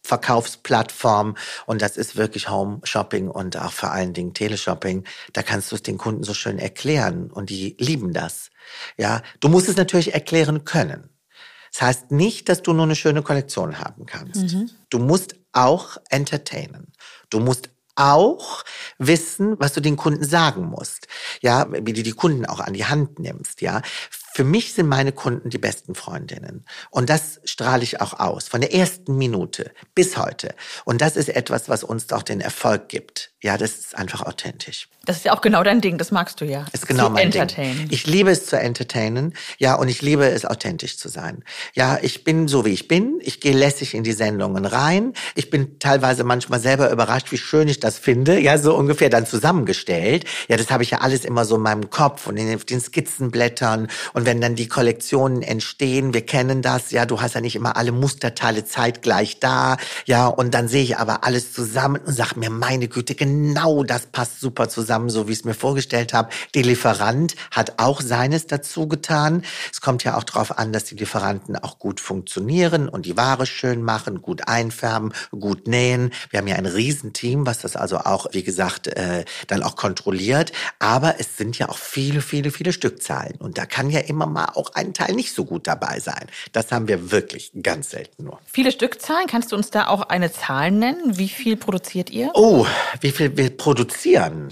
Verkaufsplattform 0.10 1.36
und 1.66 1.82
das 1.82 1.96
ist 1.96 2.16
wirklich 2.16 2.50
Home 2.50 2.82
Shopping 2.84 3.30
und 3.30 3.58
auch 3.58 3.72
vor 3.72 3.92
allen 3.92 4.13
Dingen 4.13 4.34
Teleshopping. 4.34 5.06
Da 5.34 5.44
kannst 5.44 5.72
du 5.72 5.75
es 5.75 5.84
den 5.84 5.98
Kunden 5.98 6.24
so 6.24 6.34
schön 6.34 6.60
erklären 6.60 7.32
und 7.32 7.50
die 7.50 7.78
lieben 7.80 8.12
das. 8.12 8.50
Ja, 8.98 9.22
du 9.39 9.50
musst 9.50 9.70
es 9.70 9.78
natürlich 9.78 10.13
erklären 10.13 10.66
können. 10.66 11.10
Das 11.72 11.82
heißt 11.84 12.12
nicht, 12.12 12.50
dass 12.50 12.63
du 12.63 12.74
nur 12.74 12.86
eine 12.86 12.96
schöne 12.96 13.22
Kollektion 13.22 13.80
haben 13.80 14.08
kannst. 14.08 14.54
Mhm. 14.54 14.72
Du 14.89 14.98
musst 14.98 15.36
auch 15.51 15.98
entertainen. 16.10 16.92
Du 17.30 17.39
musst 17.39 17.70
auch 17.96 18.63
wissen, 18.98 19.60
was 19.60 19.74
du 19.74 19.82
den 19.82 19.98
Kunden 19.98 20.24
sagen 20.24 20.66
musst. 20.66 21.08
Ja, 21.42 21.68
wie 21.70 21.94
du 21.94 22.01
die 22.01 22.13
Kunden 22.13 22.45
auch 22.45 22.62
an 22.62 22.74
die 22.74 22.86
Hand 22.86 23.19
nimmst. 23.19 23.62
Ja, 23.62 23.82
für 24.39 24.45
mich 24.45 24.71
sind 24.71 24.88
meine 24.88 25.12
Kunden 25.12 25.49
die 25.49 25.58
besten 25.58 25.95
Freundinnen. 25.95 26.63
Und 26.91 27.10
das 27.10 27.41
strahle 27.43 27.84
ich 27.84 27.99
auch 27.99 28.21
aus. 28.21 28.47
Von 28.47 28.62
der 28.62 28.73
ersten 28.73 29.17
Minute 29.17 29.71
bis 29.95 30.15
heute. 30.15 30.56
Und 30.86 31.02
das 31.02 31.17
ist 31.17 31.28
etwas, 31.28 31.67
was 31.67 31.84
uns 31.84 32.10
auch 32.13 32.23
den 32.23 32.39
Erfolg 32.39 32.88
gibt. 32.88 33.34
Ja, 33.41 33.58
das 33.58 33.71
ist 33.78 33.97
einfach 33.97 34.21
authentisch. 34.23 34.89
Das 35.06 35.17
ist 35.17 35.25
ja 35.25 35.34
auch 35.34 35.39
genau 35.39 35.63
dein 35.63 35.80
Ding, 35.80 35.97
das 35.97 36.12
magst 36.12 36.41
du 36.41 36.45
ja. 36.45 36.65
Ist 36.73 36.88
genau 36.88 37.06
zu 37.06 37.12
mein. 37.12 37.32
Ding. 37.32 37.88
Ich 37.89 38.06
liebe 38.06 38.30
es 38.30 38.45
zu 38.45 38.60
entertainen, 38.60 39.34
ja, 39.58 39.75
und 39.75 39.88
ich 39.88 40.02
liebe 40.02 40.25
es 40.25 40.45
authentisch 40.45 40.97
zu 40.97 41.08
sein. 41.08 41.45
Ja, 41.73 41.97
ich 42.02 42.25
bin 42.25 42.49
so 42.49 42.65
wie 42.65 42.71
ich 42.71 42.89
bin, 42.89 43.19
ich 43.21 43.39
gehe 43.39 43.54
lässig 43.54 43.93
in 43.93 44.04
die 44.04 44.12
Sendungen 44.12 44.65
rein. 44.65 45.13
Ich 45.36 45.49
bin 45.49 45.80
teilweise 45.80 46.25
manchmal 46.25 46.60
selber 46.60 46.91
überrascht, 46.91 47.32
wie 47.32 47.38
schön 47.38 47.69
ich 47.69 47.80
das 47.80 47.97
finde, 47.97 48.39
ja, 48.41 48.58
so 48.58 48.75
ungefähr 48.75 49.10
dann 49.10 49.25
zusammengestellt. 49.25 50.25
Ja, 50.49 50.58
das 50.58 50.69
habe 50.69 50.84
ich 50.84 50.91
ja 50.91 50.97
alles 50.99 51.23
immer 51.23 51.45
so 51.45 51.56
in 51.56 51.62
meinem 51.62 51.89
Kopf 51.89 52.28
und 52.28 52.36
in 52.36 52.60
den 52.60 52.82
Skizzenblättern 52.82 53.88
und 54.12 54.25
wenn 54.25 54.41
dann 54.41 54.56
die 54.56 54.67
Kollektionen 54.67 55.43
entstehen, 55.43 56.13
wir 56.13 56.25
kennen 56.25 56.62
das, 56.62 56.91
ja, 56.91 57.06
du 57.06 57.21
hast 57.21 57.36
ja 57.36 57.41
nicht 57.41 57.56
immer 57.56 57.78
alle 57.78 57.93
Musterteile 57.93 58.65
zeitgleich 58.65 59.39
da, 59.39 59.78
ja, 60.06 60.28
und 60.28 60.54
dann 60.54 60.67
sehe 60.67 60.84
ich 60.84 60.97
aber 60.97 61.23
alles 61.23 61.54
zusammen 61.54 62.02
und 62.06 62.13
sag 62.13 62.36
mir, 62.36 62.49
meine 62.49 62.89
Güte, 62.89 63.15
genau 63.15 63.29
das 63.84 64.08
passt 64.08 64.39
super 64.39 64.70
zusammen, 64.70 65.10
so 65.10 65.28
wie 65.28 65.34
ich 65.34 65.39
es 65.39 65.46
mir 65.46 65.54
vorgestellt 65.54 66.13
habe. 66.13 66.30
Der 66.56 66.63
Lieferant 66.63 67.36
hat 67.52 67.74
auch 67.78 68.02
seines 68.02 68.48
dazu 68.48 68.88
getan. 68.88 69.44
Es 69.72 69.82
kommt 69.82 70.04
ja 70.04 70.18
auch 70.18 70.24
darauf 70.24 70.58
an, 70.58 70.72
dass 70.72 70.86
die 70.86 70.96
Lieferanten 70.96 71.56
auch 71.56 71.80
gut 71.80 72.00
funktionieren 72.00 72.89
und 72.89 73.06
die 73.06 73.18
Ware 73.18 73.46
schön 73.46 73.84
machen, 73.84 74.22
gut 74.22 74.48
einfärben, 74.48 75.13
gut 75.32 75.68
nähen. 75.68 76.12
Wir 76.30 76.39
haben 76.39 76.48
ja 76.48 76.56
ein 76.56 76.65
Riesenteam, 76.65 77.46
was 77.46 77.60
das 77.60 77.76
also 77.76 77.98
auch, 78.00 78.28
wie 78.32 78.44
gesagt, 78.44 78.88
äh, 78.88 79.26
dann 79.48 79.63
auch 79.63 79.76
kontrolliert. 79.76 80.52
Aber 80.80 81.15
es 81.20 81.38
sind 81.38 81.58
ja 81.58 81.70
auch 81.70 81.78
viele, 81.78 82.22
viele, 82.22 82.52
viele 82.52 82.74
Stückzahlen. 82.74 83.36
Und 83.36 83.58
da 83.58 83.65
kann 83.65 83.89
ja 83.89 84.00
immer 84.00 84.28
mal 84.28 84.52
auch 84.56 84.74
ein 84.74 84.94
Teil 84.94 85.15
nicht 85.15 85.34
so 85.34 85.46
gut 85.46 85.68
dabei 85.68 86.00
sein. 86.00 86.28
Das 86.52 86.72
haben 86.72 86.88
wir 86.88 87.12
wirklich 87.12 87.52
ganz 87.62 87.89
selten 87.92 88.26
nur. 88.26 88.39
Viele 88.46 88.72
Stückzahlen, 88.72 89.28
kannst 89.28 89.52
du 89.52 89.56
uns 89.56 89.70
da 89.70 89.88
auch 89.88 90.02
eine 90.02 90.32
Zahl 90.32 90.72
nennen? 90.72 91.18
Wie 91.18 91.30
viel 91.30 91.58
produziert 91.58 92.10
ihr? 92.10 92.32
Oh, 92.34 92.65
wie 93.02 93.12
viel 93.12 93.18
wir 93.19 93.58
produzieren? 93.58 94.49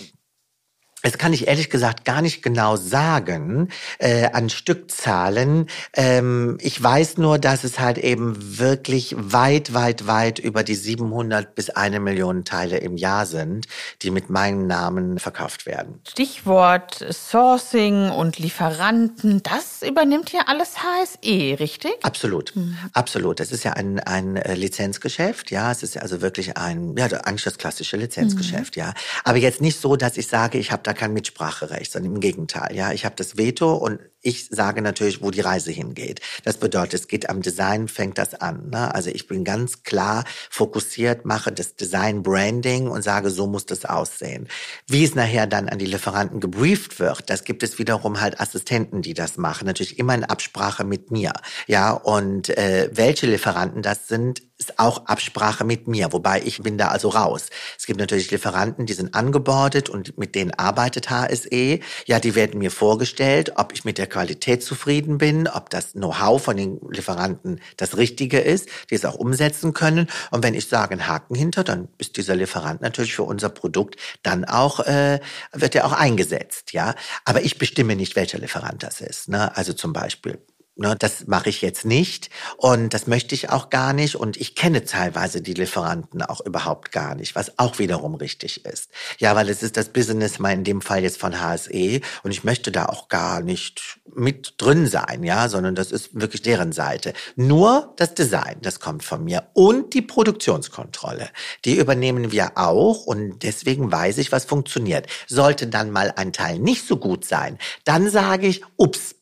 Das 1.03 1.19
kann 1.19 1.31
ich 1.31 1.47
ehrlich 1.47 1.69
gesagt 1.69 2.05
gar 2.05 2.23
nicht 2.23 2.41
genau 2.41 2.75
sagen 2.75 3.69
äh, 3.99 4.31
an 4.31 4.49
Stückzahlen. 4.49 5.67
Ähm, 5.93 6.57
ich 6.59 6.81
weiß 6.81 7.17
nur, 7.17 7.37
dass 7.37 7.63
es 7.63 7.77
halt 7.77 7.99
eben 7.99 8.57
wirklich 8.57 9.15
weit, 9.15 9.75
weit, 9.75 10.07
weit 10.07 10.39
über 10.39 10.63
die 10.63 10.73
700 10.73 11.53
bis 11.53 11.69
eine 11.69 11.99
Million 11.99 12.45
Teile 12.45 12.77
im 12.77 12.97
Jahr 12.97 13.27
sind, 13.27 13.67
die 14.01 14.09
mit 14.09 14.31
meinem 14.31 14.65
Namen 14.65 15.19
verkauft 15.19 15.67
werden. 15.67 16.01
Stichwort 16.09 17.05
Sourcing 17.11 18.09
und 18.09 18.39
Lieferanten, 18.39 19.43
das 19.43 19.87
übernimmt 19.87 20.33
ja 20.33 20.41
alles 20.47 20.77
HSE, 20.77 21.59
richtig? 21.59 21.93
Absolut, 22.01 22.55
mhm. 22.55 22.75
absolut. 22.93 23.39
Das 23.39 23.51
ist 23.51 23.63
ja 23.63 23.73
ein, 23.73 23.99
ein 23.99 24.35
äh, 24.35 24.55
Lizenzgeschäft, 24.55 25.51
ja. 25.51 25.71
Es 25.71 25.83
ist 25.83 25.93
ja 25.93 26.01
also 26.01 26.21
wirklich 26.21 26.57
ein, 26.57 26.95
ja, 26.97 27.05
eigentlich 27.05 27.43
das 27.43 27.59
klassische 27.59 27.97
Lizenzgeschäft, 27.97 28.75
mhm. 28.75 28.81
ja. 28.81 28.93
Aber 29.23 29.37
jetzt 29.37 29.61
nicht 29.61 29.79
so, 29.79 29.95
dass 29.95 30.17
ich 30.17 30.25
sage, 30.27 30.57
ich 30.57 30.71
habe 30.71 30.86
da 30.87 30.93
kein 30.93 31.13
Mitspracherecht, 31.13 31.91
sondern 31.91 32.15
im 32.15 32.19
Gegenteil. 32.19 32.75
Ja, 32.75 32.93
ich 32.93 33.05
habe 33.05 33.15
das 33.15 33.37
Veto 33.37 33.75
und 33.75 33.99
ich 34.21 34.47
sage 34.49 34.81
natürlich, 34.81 35.21
wo 35.21 35.31
die 35.31 35.41
Reise 35.41 35.71
hingeht. 35.71 36.21
Das 36.43 36.57
bedeutet, 36.57 36.93
es 37.01 37.07
geht 37.07 37.29
am 37.29 37.41
Design, 37.41 37.87
fängt 37.87 38.17
das 38.17 38.33
an. 38.33 38.69
Ne? 38.69 38.93
Also 38.93 39.09
ich 39.09 39.27
bin 39.27 39.43
ganz 39.43 39.83
klar 39.83 40.23
fokussiert, 40.49 41.25
mache 41.25 41.51
das 41.51 41.75
Design 41.75 42.23
Branding 42.23 42.87
und 42.87 43.03
sage, 43.03 43.29
so 43.29 43.47
muss 43.47 43.65
das 43.65 43.85
aussehen. 43.85 44.47
Wie 44.87 45.03
es 45.03 45.15
nachher 45.15 45.45
dann 45.45 45.69
an 45.69 45.77
die 45.77 45.85
Lieferanten 45.85 46.39
gebrieft 46.39 46.99
wird, 46.99 47.29
das 47.29 47.43
gibt 47.43 47.63
es 47.63 47.79
wiederum 47.79 48.19
halt 48.19 48.39
Assistenten, 48.39 49.01
die 49.01 49.13
das 49.13 49.37
machen. 49.37 49.65
Natürlich 49.65 49.99
immer 49.99 50.15
in 50.15 50.23
Absprache 50.23 50.83
mit 50.83 51.11
mir. 51.11 51.33
Ja, 51.67 51.91
und 51.91 52.49
äh, 52.49 52.89
welche 52.93 53.27
Lieferanten 53.27 53.81
das 53.81 54.07
sind, 54.07 54.41
ist 54.57 54.79
auch 54.79 55.05
Absprache 55.05 55.63
mit 55.63 55.87
mir, 55.87 56.11
wobei 56.11 56.41
ich 56.43 56.63
bin 56.63 56.77
da 56.77 56.87
also 56.87 57.09
raus. 57.09 57.47
Es 57.77 57.85
gibt 57.85 57.99
natürlich 57.99 58.31
Lieferanten, 58.31 58.85
die 58.85 58.93
sind 58.93 59.13
angebordet 59.13 59.87
und 59.87 60.17
mit 60.17 60.33
denen 60.33 60.51
arbeitet 60.51 61.09
HSE. 61.09 61.79
Ja, 62.05 62.19
die 62.19 62.33
werden 62.33 62.59
mir 62.59 62.71
vorgestellt, 62.71 63.53
ob 63.55 63.73
ich 63.73 63.85
mit 63.85 63.97
der 63.97 64.07
Qualität 64.07 64.63
zufrieden 64.63 65.19
bin, 65.19 65.47
ob 65.47 65.69
das 65.69 65.93
Know-how 65.93 66.43
von 66.43 66.57
den 66.57 66.79
Lieferanten 66.89 67.61
das 67.77 67.97
Richtige 67.97 68.39
ist, 68.39 68.67
die 68.89 68.95
es 68.95 69.05
auch 69.05 69.15
umsetzen 69.15 69.73
können. 69.73 70.07
Und 70.31 70.43
wenn 70.43 70.55
ich 70.55 70.67
sage, 70.67 70.93
ein 70.93 71.07
Haken 71.07 71.35
hinter, 71.35 71.63
dann 71.63 71.87
ist 71.99 72.17
dieser 72.17 72.35
Lieferant 72.35 72.81
natürlich 72.81 73.13
für 73.13 73.23
unser 73.23 73.49
Produkt 73.49 73.97
dann 74.23 74.43
auch, 74.43 74.79
äh, 74.79 75.19
wird 75.53 75.75
er 75.75 75.85
auch 75.85 75.93
eingesetzt, 75.93 76.73
ja. 76.73 76.95
Aber 77.25 77.41
ich 77.43 77.59
bestimme 77.59 77.95
nicht, 77.95 78.15
welcher 78.15 78.39
Lieferant 78.39 78.81
das 78.81 79.01
ist. 79.01 79.29
Ne? 79.29 79.55
Also 79.55 79.73
zum 79.73 79.93
Beispiel 79.93 80.39
Ne, 80.79 80.95
das 80.99 81.25
mache 81.25 81.49
ich 81.49 81.63
jetzt 81.63 81.85
nicht 81.85 82.29
und 82.57 82.93
das 82.93 83.07
möchte 83.07 83.33
ich 83.33 83.49
auch 83.49 83.71
gar 83.71 83.93
nicht 83.93 84.15
und 84.15 84.37
ich 84.37 84.53
kenne 84.53 84.85
teilweise 84.85 85.41
die 85.41 85.55
Lieferanten 85.55 86.21
auch 86.21 86.39
überhaupt 86.39 86.91
gar 86.91 87.15
nicht, 87.15 87.35
was 87.35 87.57
auch 87.57 87.79
wiederum 87.79 88.13
richtig 88.13 88.63
ist. 88.63 88.91
Ja, 89.17 89.35
weil 89.35 89.49
es 89.49 89.63
ist 89.63 89.75
das 89.75 89.89
Business 89.89 90.37
mal 90.37 90.53
in 90.53 90.63
dem 90.63 90.81
Fall 90.81 91.01
jetzt 91.01 91.19
von 91.19 91.41
HSE 91.41 92.01
und 92.21 92.29
ich 92.29 92.43
möchte 92.43 92.71
da 92.71 92.85
auch 92.85 93.07
gar 93.07 93.41
nicht 93.41 93.97
mit 94.13 94.53
drin 94.59 94.85
sein, 94.85 95.23
ja, 95.23 95.49
sondern 95.49 95.73
das 95.73 95.91
ist 95.91 96.13
wirklich 96.13 96.43
deren 96.43 96.71
Seite. 96.71 97.13
Nur 97.35 97.95
das 97.97 98.13
Design, 98.13 98.57
das 98.61 98.79
kommt 98.79 99.03
von 99.03 99.23
mir 99.23 99.47
und 99.53 99.95
die 99.95 100.03
Produktionskontrolle, 100.03 101.29
die 101.65 101.77
übernehmen 101.79 102.31
wir 102.31 102.51
auch 102.53 103.07
und 103.07 103.41
deswegen 103.41 103.91
weiß 103.91 104.19
ich, 104.19 104.31
was 104.31 104.45
funktioniert. 104.45 105.07
Sollte 105.25 105.65
dann 105.65 105.89
mal 105.89 106.13
ein 106.17 106.33
Teil 106.33 106.59
nicht 106.59 106.85
so 106.85 106.97
gut 106.97 107.25
sein, 107.25 107.57
dann 107.83 108.11
sage 108.11 108.45
ich, 108.45 108.61
ups, 108.75 109.15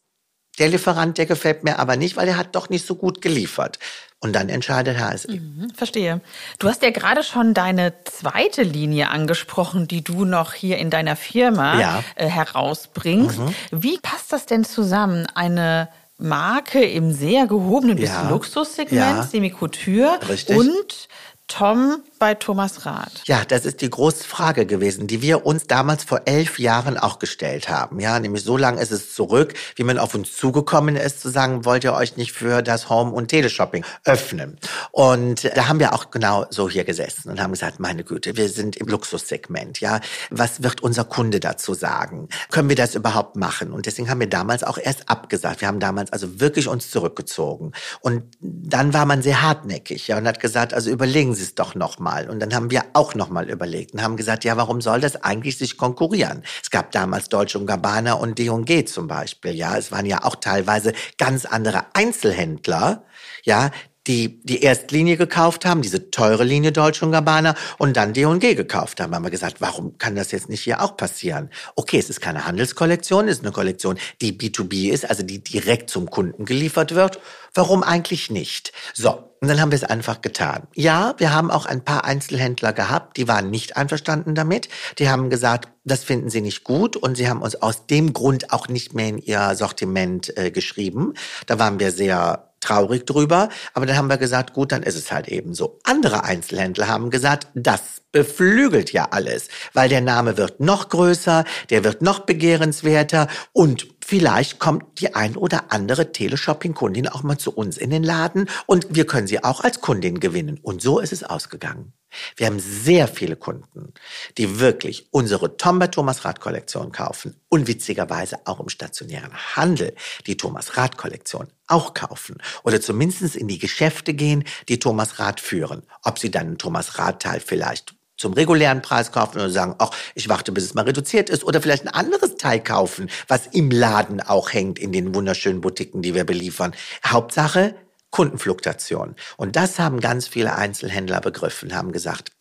der 0.59 0.69
Lieferant, 0.69 1.17
der 1.17 1.25
gefällt 1.25 1.63
mir 1.63 1.79
aber 1.79 1.95
nicht, 1.95 2.17
weil 2.17 2.27
er 2.27 2.37
hat 2.37 2.55
doch 2.55 2.69
nicht 2.69 2.85
so 2.85 2.95
gut 2.95 3.21
geliefert. 3.21 3.79
Und 4.19 4.33
dann 4.33 4.49
entscheidet 4.49 4.97
HSE. 4.97 5.33
Mhm, 5.33 5.69
verstehe. 5.75 6.21
Du 6.57 6.67
hast 6.67 6.81
ja 6.81 6.89
gerade 6.89 7.21
schon 7.21 7.53
deine 7.53 7.93
zweite 8.05 8.63
Linie 8.63 9.09
angesprochen, 9.09 9.87
die 9.87 10.03
du 10.03 10.25
noch 10.25 10.53
hier 10.53 10.77
in 10.77 10.89
deiner 10.89 11.15
Firma 11.15 11.79
ja. 11.79 12.03
äh, 12.15 12.27
herausbringst. 12.27 13.37
Mhm. 13.37 13.55
Wie 13.71 13.99
passt 13.99 14.31
das 14.31 14.45
denn 14.45 14.63
zusammen? 14.63 15.27
Eine 15.35 15.89
Marke 16.17 16.83
im 16.83 17.11
sehr 17.11 17.45
gehobenen 17.45 17.97
bis 17.97 18.09
ja. 18.09 18.29
Luxussegment, 18.29 19.17
ja. 19.17 19.23
Semikouture 19.23 20.19
und 20.49 21.07
Tom 21.47 21.97
bei 22.19 22.33
Thomas 22.33 22.85
Rath? 22.85 23.21
Ja, 23.25 23.43
das 23.45 23.65
ist 23.65 23.81
die 23.81 23.89
große 23.89 24.23
Frage 24.23 24.65
gewesen, 24.65 25.07
die 25.07 25.21
wir 25.21 25.45
uns 25.45 25.67
damals 25.67 26.03
vor 26.03 26.21
elf 26.25 26.59
Jahren 26.59 26.97
auch 26.97 27.19
gestellt 27.19 27.69
haben. 27.69 27.99
Ja, 27.99 28.19
nämlich 28.19 28.43
so 28.43 28.57
lange 28.57 28.81
ist 28.81 28.91
es 28.91 29.13
zurück, 29.13 29.53
wie 29.75 29.83
man 29.83 29.97
auf 29.97 30.15
uns 30.15 30.35
zugekommen 30.35 30.95
ist, 30.95 31.21
zu 31.21 31.29
sagen, 31.29 31.65
wollt 31.65 31.83
ihr 31.83 31.93
euch 31.93 32.17
nicht 32.17 32.31
für 32.31 32.61
das 32.61 32.89
Home- 32.89 33.11
und 33.11 33.27
Teleshopping 33.27 33.85
öffnen? 34.05 34.57
Und 34.91 35.43
da 35.55 35.67
haben 35.67 35.79
wir 35.79 35.93
auch 35.93 36.11
genau 36.11 36.45
so 36.49 36.69
hier 36.69 36.83
gesessen 36.83 37.29
und 37.29 37.41
haben 37.41 37.51
gesagt, 37.51 37.79
meine 37.79 38.03
Güte, 38.03 38.37
wir 38.37 38.49
sind 38.49 38.77
im 38.77 38.87
Luxussegment. 38.87 39.79
Ja, 39.79 39.99
was 40.29 40.63
wird 40.63 40.81
unser 40.81 41.03
Kunde 41.03 41.39
dazu 41.39 41.73
sagen? 41.73 42.29
Können 42.49 42.69
wir 42.69 42.75
das 42.75 42.95
überhaupt 42.95 43.35
machen? 43.35 43.71
Und 43.71 43.85
deswegen 43.85 44.09
haben 44.09 44.19
wir 44.19 44.29
damals 44.29 44.63
auch 44.63 44.77
erst 44.77 45.09
abgesagt. 45.09 45.61
Wir 45.61 45.67
haben 45.67 45.79
damals 45.79 46.13
also 46.13 46.39
wirklich 46.39 46.67
uns 46.67 46.89
zurückgezogen. 46.89 47.73
Und 47.99 48.23
dann 48.39 48.93
war 48.93 49.05
man 49.05 49.21
sehr 49.21 49.41
hartnäckig, 49.41 50.07
ja, 50.07 50.17
und 50.17 50.27
hat 50.27 50.39
gesagt, 50.39 50.73
also 50.73 50.89
überlegen 50.89 51.35
Sie 51.35 51.43
es 51.43 51.55
doch 51.55 51.75
noch 51.75 51.99
mal 51.99 52.04
nochmal. 52.05 52.29
Und 52.29 52.39
dann 52.39 52.53
haben 52.53 52.71
wir 52.71 52.83
auch 52.93 53.15
nochmal 53.15 53.49
überlegt 53.49 53.93
und 53.93 54.01
haben 54.01 54.15
gesagt, 54.15 54.43
ja, 54.43 54.55
warum 54.57 54.81
soll 54.81 55.01
das 55.01 55.23
eigentlich 55.23 55.57
sich 55.57 55.77
konkurrieren? 55.77 56.43
Es 56.61 56.69
gab 56.69 56.91
damals 56.91 57.29
Deutsche 57.29 57.57
und 57.57 57.65
Gabbana 57.65 58.13
und 58.13 58.37
D&G 58.37 58.85
zum 58.85 59.07
Beispiel. 59.07 59.55
Ja, 59.55 59.77
es 59.77 59.91
waren 59.91 60.05
ja 60.05 60.23
auch 60.23 60.35
teilweise 60.35 60.93
ganz 61.17 61.45
andere 61.45 61.85
Einzelhändler, 61.93 63.03
ja, 63.43 63.71
die 64.07 64.41
die 64.43 64.61
Erstlinie 64.61 65.17
gekauft 65.17 65.65
haben, 65.65 65.81
diese 65.81 66.11
teure 66.11 66.43
Linie 66.43 66.71
Deutsche 66.71 67.05
und 67.05 67.11
Gabbana 67.11 67.55
und 67.77 67.97
dann 67.97 68.13
D&G 68.13 68.55
gekauft 68.55 68.99
haben. 68.99 69.13
Haben 69.15 69.23
wir 69.23 69.31
gesagt, 69.31 69.61
warum 69.61 69.97
kann 69.97 70.15
das 70.15 70.31
jetzt 70.31 70.49
nicht 70.49 70.61
hier 70.61 70.81
auch 70.81 70.97
passieren? 70.97 71.49
Okay, 71.75 71.97
es 71.97 72.09
ist 72.09 72.21
keine 72.21 72.45
Handelskollektion, 72.45 73.27
es 73.27 73.37
ist 73.37 73.43
eine 73.43 73.51
Kollektion, 73.51 73.97
die 74.21 74.33
B2B 74.33 74.91
ist, 74.91 75.09
also 75.09 75.23
die 75.23 75.43
direkt 75.43 75.89
zum 75.89 76.09
Kunden 76.09 76.45
geliefert 76.45 76.95
wird. 76.95 77.19
Warum 77.53 77.83
eigentlich 77.83 78.29
nicht? 78.29 78.73
So, 78.93 79.31
und 79.41 79.49
dann 79.49 79.61
haben 79.61 79.71
wir 79.71 79.75
es 79.75 79.83
einfach 79.83 80.21
getan. 80.21 80.63
Ja, 80.73 81.13
wir 81.17 81.33
haben 81.33 81.51
auch 81.51 81.65
ein 81.65 81.83
paar 81.83 82.03
Einzelhändler 82.03 82.73
gehabt, 82.73 83.17
die 83.17 83.27
waren 83.27 83.51
nicht 83.51 83.77
einverstanden 83.77 84.33
damit. 84.33 84.69
Die 84.97 85.07
haben 85.07 85.29
gesagt, 85.29 85.69
das 85.83 86.03
finden 86.03 86.29
sie 86.29 86.41
nicht 86.41 86.63
gut 86.63 86.95
und 86.95 87.15
sie 87.15 87.29
haben 87.29 87.41
uns 87.41 87.55
aus 87.55 87.85
dem 87.85 88.13
Grund 88.13 88.51
auch 88.51 88.67
nicht 88.67 88.93
mehr 88.93 89.09
in 89.09 89.17
ihr 89.19 89.53
Sortiment 89.55 90.35
äh, 90.37 90.51
geschrieben. 90.51 91.13
Da 91.45 91.59
waren 91.59 91.79
wir 91.79 91.91
sehr 91.91 92.49
traurig 92.65 93.05
drüber, 93.05 93.49
aber 93.73 93.85
dann 93.85 93.97
haben 93.97 94.09
wir 94.09 94.17
gesagt, 94.17 94.53
gut, 94.53 94.71
dann 94.71 94.83
ist 94.83 94.95
es 94.95 95.11
halt 95.11 95.27
eben 95.27 95.53
so. 95.53 95.79
Andere 95.83 96.23
Einzelhändler 96.23 96.87
haben 96.87 97.09
gesagt, 97.09 97.47
das 97.53 98.01
beflügelt 98.11 98.93
ja 98.93 99.09
alles, 99.11 99.49
weil 99.73 99.89
der 99.89 100.01
Name 100.01 100.37
wird 100.37 100.59
noch 100.59 100.89
größer, 100.89 101.43
der 101.69 101.83
wird 101.83 102.01
noch 102.01 102.19
begehrenswerter 102.19 103.27
und 103.51 103.87
vielleicht 104.05 104.59
kommt 104.59 104.99
die 104.99 105.15
ein 105.15 105.35
oder 105.35 105.65
andere 105.73 106.11
Teleshopping-Kundin 106.11 107.07
auch 107.09 107.23
mal 107.23 107.37
zu 107.37 107.51
uns 107.51 107.77
in 107.77 107.89
den 107.89 108.03
Laden 108.03 108.49
und 108.65 108.87
wir 108.89 109.05
können 109.05 109.27
sie 109.27 109.43
auch 109.43 109.61
als 109.61 109.81
Kundin 109.81 110.19
gewinnen. 110.19 110.59
Und 110.61 110.81
so 110.81 110.99
ist 110.99 111.11
es 111.11 111.23
ausgegangen. 111.23 111.93
Wir 112.35 112.47
haben 112.47 112.59
sehr 112.59 113.07
viele 113.07 113.35
Kunden, 113.35 113.93
die 114.37 114.59
wirklich 114.59 115.07
unsere 115.11 115.57
Tomba 115.57 115.87
Thomas 115.87 116.25
Rad 116.25 116.39
Kollektion 116.39 116.91
kaufen 116.91 117.39
und 117.49 117.67
witzigerweise 117.67 118.39
auch 118.45 118.59
im 118.59 118.69
stationären 118.69 119.33
Handel 119.55 119.93
die 120.27 120.37
Thomas 120.37 120.77
Rad 120.77 120.97
Kollektion 120.97 121.47
auch 121.67 121.93
kaufen 121.93 122.37
oder 122.63 122.81
zumindest 122.81 123.35
in 123.35 123.47
die 123.47 123.59
Geschäfte 123.59 124.13
gehen, 124.13 124.43
die 124.69 124.79
Thomas 124.79 125.19
Rad 125.19 125.39
führen. 125.39 125.83
Ob 126.03 126.19
sie 126.19 126.31
dann 126.31 126.51
ein 126.51 126.57
Thomas 126.57 126.97
Rad 126.99 127.21
Teil 127.21 127.39
vielleicht 127.39 127.95
zum 128.17 128.33
regulären 128.33 128.81
Preis 128.81 129.11
kaufen 129.11 129.37
oder 129.39 129.49
sagen, 129.49 129.75
ach, 129.77 129.91
ich 130.13 130.29
warte, 130.29 130.51
bis 130.51 130.63
es 130.63 130.73
mal 130.73 130.85
reduziert 130.85 131.29
ist 131.29 131.43
oder 131.43 131.61
vielleicht 131.61 131.85
ein 131.85 131.93
anderes 131.93 132.35
Teil 132.37 132.63
kaufen, 132.63 133.09
was 133.27 133.47
im 133.47 133.71
Laden 133.71 134.21
auch 134.21 134.53
hängt 134.53 134.79
in 134.79 134.91
den 134.91 135.13
wunderschönen 135.13 135.61
Boutiquen, 135.61 136.01
die 136.01 136.13
wir 136.13 136.23
beliefern. 136.23 136.73
Hauptsache 137.05 137.75
Kundenfluktuation. 138.15 139.17
Und 139.35 139.57
das 139.57 139.77
haben 139.77 139.99
ganz 139.99 140.25
viele 140.25 140.55
Einzelhändler 140.55 141.19
begriffen, 141.19 141.75
haben 141.75 141.91
gesagt, 141.91 142.31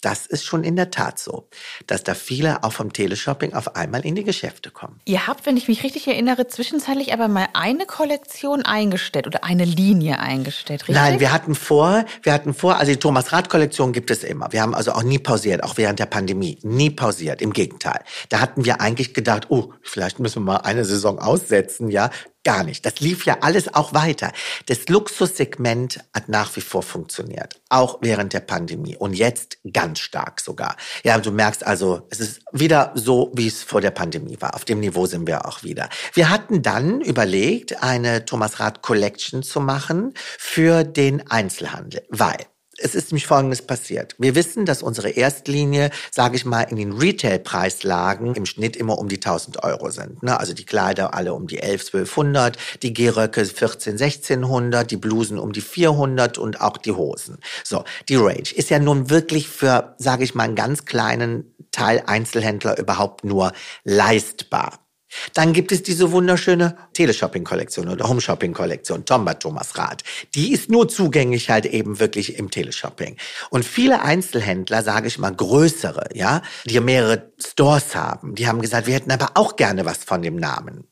das 0.00 0.26
ist 0.26 0.44
schon 0.44 0.62
in 0.62 0.76
der 0.76 0.92
Tat 0.92 1.18
so, 1.18 1.48
dass 1.88 2.04
da 2.04 2.14
viele 2.14 2.62
auch 2.62 2.72
vom 2.72 2.92
Teleshopping 2.92 3.52
auf 3.52 3.74
einmal 3.74 4.06
in 4.06 4.14
die 4.14 4.22
Geschäfte 4.22 4.70
kommen. 4.70 5.00
Ihr 5.06 5.26
habt, 5.26 5.44
wenn 5.44 5.56
ich 5.56 5.66
mich 5.66 5.82
richtig 5.82 6.06
erinnere, 6.06 6.46
zwischenzeitlich 6.46 7.12
aber 7.12 7.26
mal 7.26 7.48
eine 7.52 7.84
Kollektion 7.84 8.62
eingestellt 8.62 9.26
oder 9.26 9.42
eine 9.42 9.64
Linie 9.64 10.20
eingestellt, 10.20 10.82
richtig? 10.82 10.94
Nein, 10.94 11.18
wir 11.18 11.32
hatten 11.32 11.56
vor, 11.56 12.04
wir 12.22 12.32
hatten 12.32 12.54
vor, 12.54 12.76
also 12.76 12.92
die 12.92 12.98
Thomas 12.98 13.32
Rath 13.32 13.48
Kollektion 13.48 13.92
gibt 13.92 14.12
es 14.12 14.22
immer. 14.22 14.52
Wir 14.52 14.62
haben 14.62 14.74
also 14.74 14.92
auch 14.92 15.02
nie 15.02 15.18
pausiert, 15.18 15.64
auch 15.64 15.78
während 15.78 15.98
der 15.98 16.06
Pandemie, 16.06 16.60
nie 16.62 16.90
pausiert. 16.90 17.42
Im 17.42 17.52
Gegenteil, 17.52 18.04
da 18.28 18.38
hatten 18.40 18.64
wir 18.64 18.80
eigentlich 18.80 19.14
gedacht, 19.14 19.46
oh, 19.48 19.72
vielleicht 19.82 20.20
müssen 20.20 20.44
wir 20.44 20.52
mal 20.52 20.58
eine 20.58 20.84
Saison 20.84 21.18
aussetzen, 21.18 21.88
ja, 21.88 22.10
Gar 22.44 22.64
nicht. 22.64 22.84
Das 22.84 23.00
lief 23.00 23.24
ja 23.24 23.38
alles 23.40 23.74
auch 23.74 23.94
weiter. 23.94 24.30
Das 24.66 24.86
Luxussegment 24.88 26.04
hat 26.12 26.28
nach 26.28 26.54
wie 26.56 26.60
vor 26.60 26.82
funktioniert. 26.82 27.58
Auch 27.70 27.98
während 28.02 28.34
der 28.34 28.40
Pandemie. 28.40 28.96
Und 28.96 29.14
jetzt 29.14 29.56
ganz 29.72 30.00
stark 30.00 30.42
sogar. 30.42 30.76
Ja, 31.04 31.18
du 31.18 31.30
merkst 31.30 31.66
also, 31.66 32.06
es 32.10 32.20
ist 32.20 32.42
wieder 32.52 32.92
so, 32.94 33.32
wie 33.34 33.46
es 33.46 33.62
vor 33.62 33.80
der 33.80 33.92
Pandemie 33.92 34.36
war. 34.40 34.54
Auf 34.54 34.66
dem 34.66 34.80
Niveau 34.80 35.06
sind 35.06 35.26
wir 35.26 35.46
auch 35.48 35.62
wieder. 35.62 35.88
Wir 36.12 36.28
hatten 36.28 36.60
dann 36.60 37.00
überlegt, 37.00 37.82
eine 37.82 38.26
Thomas 38.26 38.60
Rath 38.60 38.82
Collection 38.82 39.42
zu 39.42 39.60
machen 39.60 40.12
für 40.38 40.84
den 40.84 41.26
Einzelhandel. 41.30 42.02
Weil 42.10 42.44
es 42.78 42.94
ist 42.94 43.10
nämlich 43.10 43.26
Folgendes 43.26 43.62
passiert. 43.62 44.14
Wir 44.18 44.34
wissen, 44.34 44.66
dass 44.66 44.82
unsere 44.82 45.10
Erstlinie, 45.10 45.90
sage 46.10 46.36
ich 46.36 46.44
mal, 46.44 46.62
in 46.62 46.76
den 46.76 46.92
Retailpreislagen 46.92 48.34
im 48.34 48.46
Schnitt 48.46 48.76
immer 48.76 48.98
um 48.98 49.08
die 49.08 49.16
1000 49.16 49.62
Euro 49.62 49.90
sind. 49.90 50.22
Ne? 50.22 50.38
Also 50.38 50.54
die 50.54 50.64
Kleider 50.64 51.14
alle 51.14 51.34
um 51.34 51.46
die 51.46 51.60
11, 51.60 51.86
1200, 51.94 52.56
die 52.82 52.92
Gehröcke 52.92 53.44
14, 53.44 53.94
1600, 53.94 54.90
die 54.90 54.96
Blusen 54.96 55.38
um 55.38 55.52
die 55.52 55.60
400 55.60 56.38
und 56.38 56.60
auch 56.60 56.76
die 56.76 56.92
Hosen. 56.92 57.38
So, 57.62 57.84
die 58.08 58.16
Range 58.16 58.52
ist 58.54 58.70
ja 58.70 58.78
nun 58.78 59.10
wirklich 59.10 59.48
für, 59.48 59.94
sage 59.98 60.24
ich 60.24 60.34
mal, 60.34 60.44
einen 60.44 60.56
ganz 60.56 60.84
kleinen 60.84 61.54
Teil 61.70 62.02
Einzelhändler 62.06 62.78
überhaupt 62.78 63.24
nur 63.24 63.52
leistbar. 63.84 64.83
Dann 65.32 65.52
gibt 65.52 65.72
es 65.72 65.82
diese 65.82 66.12
wunderschöne 66.12 66.76
Teleshopping-Kollektion 66.94 67.88
oder 67.88 68.08
Home-Shopping-Kollektion, 68.08 69.04
Tomba 69.04 69.34
Thomas 69.34 69.76
Rath. 69.78 70.02
Die 70.34 70.52
ist 70.52 70.70
nur 70.70 70.88
zugänglich 70.88 71.50
halt 71.50 71.66
eben 71.66 72.00
wirklich 72.00 72.38
im 72.38 72.50
Teleshopping. 72.50 73.16
Und 73.50 73.64
viele 73.64 74.02
Einzelhändler, 74.02 74.82
sage 74.82 75.08
ich 75.08 75.18
mal 75.18 75.34
größere, 75.34 76.08
ja, 76.14 76.42
die 76.64 76.80
mehrere 76.80 77.32
Stores 77.44 77.94
haben, 77.94 78.34
die 78.34 78.48
haben 78.48 78.60
gesagt, 78.60 78.86
wir 78.86 78.94
hätten 78.94 79.12
aber 79.12 79.32
auch 79.34 79.56
gerne 79.56 79.84
was 79.84 79.98
von 80.04 80.22
dem 80.22 80.36
Namen. 80.36 80.88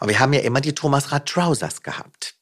Und 0.00 0.08
wir 0.08 0.18
haben 0.18 0.32
ja 0.32 0.40
immer 0.40 0.60
die 0.60 0.74
Thomas 0.74 1.12
Rath 1.12 1.26
Trousers 1.26 1.82
gehabt 1.82 2.37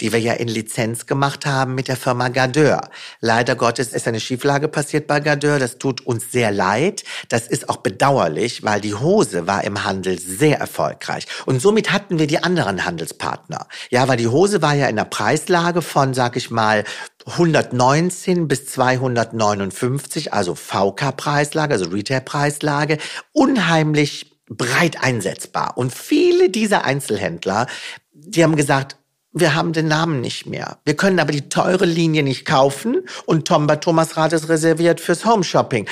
die 0.00 0.12
wir 0.12 0.20
ja 0.20 0.34
in 0.34 0.48
Lizenz 0.48 1.06
gemacht 1.06 1.46
haben 1.46 1.74
mit 1.74 1.88
der 1.88 1.96
Firma 1.96 2.28
Gardeur. 2.28 2.90
Leider 3.20 3.56
Gottes 3.56 3.92
ist 3.92 4.08
eine 4.08 4.20
Schieflage 4.20 4.68
passiert 4.68 5.06
bei 5.06 5.20
Gardeur. 5.20 5.58
Das 5.58 5.78
tut 5.78 6.06
uns 6.06 6.30
sehr 6.30 6.50
leid. 6.50 7.04
Das 7.28 7.46
ist 7.46 7.68
auch 7.68 7.78
bedauerlich, 7.78 8.62
weil 8.64 8.80
die 8.80 8.94
Hose 8.94 9.46
war 9.46 9.64
im 9.64 9.84
Handel 9.84 10.18
sehr 10.18 10.58
erfolgreich. 10.58 11.26
Und 11.46 11.60
somit 11.60 11.92
hatten 11.92 12.18
wir 12.18 12.26
die 12.26 12.42
anderen 12.42 12.84
Handelspartner. 12.84 13.66
Ja, 13.90 14.08
weil 14.08 14.16
die 14.16 14.28
Hose 14.28 14.62
war 14.62 14.74
ja 14.74 14.88
in 14.88 14.96
der 14.96 15.04
Preislage 15.04 15.82
von, 15.82 16.14
sag 16.14 16.36
ich 16.36 16.50
mal, 16.50 16.84
119 17.26 18.48
bis 18.48 18.66
259, 18.66 20.32
also 20.32 20.54
VK-Preislage, 20.54 21.74
also 21.74 21.90
Retail-Preislage, 21.90 22.98
unheimlich 23.32 24.38
breit 24.48 25.02
einsetzbar. 25.02 25.76
Und 25.76 25.92
viele 25.92 26.48
dieser 26.48 26.84
Einzelhändler, 26.84 27.66
die 28.12 28.42
haben 28.42 28.56
gesagt, 28.56 28.97
wir 29.32 29.54
haben 29.54 29.72
den 29.72 29.88
Namen 29.88 30.20
nicht 30.20 30.46
mehr. 30.46 30.78
Wir 30.84 30.96
können 30.96 31.20
aber 31.20 31.32
die 31.32 31.48
teure 31.48 31.84
Linie 31.84 32.22
nicht 32.22 32.44
kaufen 32.44 33.02
und 33.26 33.46
Tomba 33.46 33.76
Thomas 33.76 34.16
Rath 34.16 34.32
ist 34.32 34.48
reserviert 34.48 35.00
fürs 35.00 35.24
Home 35.24 35.44
Shopping. 35.44 35.86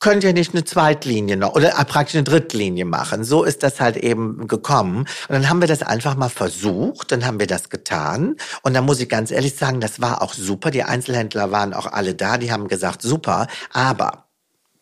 Könnt 0.00 0.22
ihr 0.22 0.34
nicht 0.34 0.52
eine 0.52 0.64
Zweitlinie 0.64 1.36
noch 1.38 1.54
oder 1.54 1.70
praktisch 1.86 2.16
eine 2.16 2.24
Drittlinie 2.24 2.84
machen? 2.84 3.24
So 3.24 3.42
ist 3.42 3.62
das 3.62 3.80
halt 3.80 3.96
eben 3.96 4.48
gekommen. 4.48 5.06
Und 5.28 5.30
dann 5.30 5.48
haben 5.48 5.62
wir 5.62 5.68
das 5.68 5.82
einfach 5.82 6.14
mal 6.14 6.28
versucht, 6.28 7.10
dann 7.10 7.24
haben 7.24 7.40
wir 7.40 7.46
das 7.46 7.70
getan. 7.70 8.36
Und 8.62 8.74
dann 8.74 8.84
muss 8.84 9.00
ich 9.00 9.08
ganz 9.08 9.30
ehrlich 9.30 9.54
sagen, 9.54 9.80
das 9.80 10.02
war 10.02 10.20
auch 10.20 10.34
super. 10.34 10.70
Die 10.70 10.82
Einzelhändler 10.82 11.52
waren 11.52 11.72
auch 11.72 11.86
alle 11.86 12.14
da, 12.14 12.36
die 12.36 12.52
haben 12.52 12.68
gesagt, 12.68 13.00
super. 13.00 13.46
Aber 13.72 14.26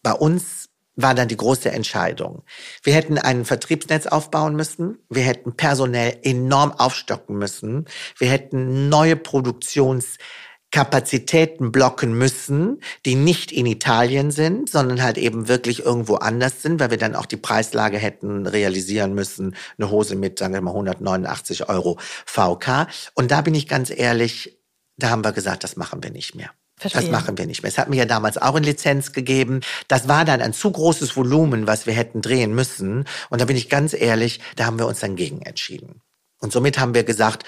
bei 0.03 0.13
uns 0.13 0.62
war 0.95 1.15
dann 1.15 1.29
die 1.29 1.37
große 1.37 1.71
Entscheidung. 1.71 2.43
Wir 2.83 2.95
hätten 2.95 3.19
ein 3.19 3.45
Vertriebsnetz 3.45 4.07
aufbauen 4.07 4.57
müssen, 4.57 4.99
wir 5.09 5.23
hätten 5.23 5.57
personell 5.57 6.19
enorm 6.23 6.73
aufstocken 6.73 7.39
müssen, 7.39 7.87
wir 8.19 8.29
hätten 8.29 8.89
neue 8.89 9.15
Produktionskapazitäten 9.17 11.71
blocken 11.73 12.13
müssen, 12.13 12.81
die 13.07 13.15
nicht 13.15 13.53
in 13.53 13.67
Italien 13.67 14.31
sind, 14.31 14.69
sondern 14.69 15.03
halt 15.03 15.17
eben 15.19 15.49
wirklich 15.49 15.85
irgendwo 15.85 16.17
anders 16.17 16.63
sind, 16.63 16.79
weil 16.79 16.91
wir 16.91 16.99
dann 16.99 17.17
auch 17.17 17.27
die 17.27 17.39
Preislage 17.39 17.99
hätten 17.99 18.47
realisieren 18.47 19.15
müssen, 19.15 19.57
eine 19.79 19.91
Hose 19.91 20.15
mit, 20.15 20.39
sagen 20.39 20.55
wir 20.55 20.61
mal, 20.61 20.73
189 20.73 21.69
Euro 21.69 21.99
VK. 22.27 22.87
Und 23.15 23.31
da 23.31 23.41
bin 23.41 23.55
ich 23.55 23.67
ganz 23.67 23.91
ehrlich, 23.91 24.59
da 24.99 25.09
haben 25.11 25.25
wir 25.25 25.33
gesagt, 25.33 25.65
das 25.65 25.77
machen 25.77 26.03
wir 26.03 26.11
nicht 26.11 26.35
mehr. 26.35 26.51
Verstehe. 26.83 27.03
Das 27.03 27.11
machen 27.11 27.39
wir 27.39 27.47
nicht 27.47 27.63
mehr. 27.63 27.71
Es 27.71 27.79
hat 27.79 27.89
mir 27.89 27.97
ja 27.97 28.05
damals 28.05 28.39
auch 28.39 28.57
eine 28.57 28.67
Lizenz 28.67 29.13
gegeben. 29.13 29.61
Das 29.87 30.09
war 30.09 30.25
dann 30.25 30.41
ein 30.41 30.53
zu 30.53 30.71
großes 30.71 31.17
Volumen, 31.17 31.69
was 31.69 31.87
wir 31.87 31.95
hätten 31.95 32.23
drehen 32.23 32.55
müssen. 32.55 33.05
Und 33.31 33.41
da 33.41 33.45
bin 33.45 33.57
ich 33.57 33.69
ganz 33.69 33.95
ehrlich, 33.95 34.41
da 34.57 34.67
haben 34.67 34.79
wir 34.79 34.87
uns 34.87 35.01
dann 35.01 35.15
gegen 35.15 35.43
entschieden. 35.43 36.03
Und 36.41 36.53
somit 36.53 36.81
haben 36.81 36.93
wir 36.93 37.05
gesagt, 37.05 37.45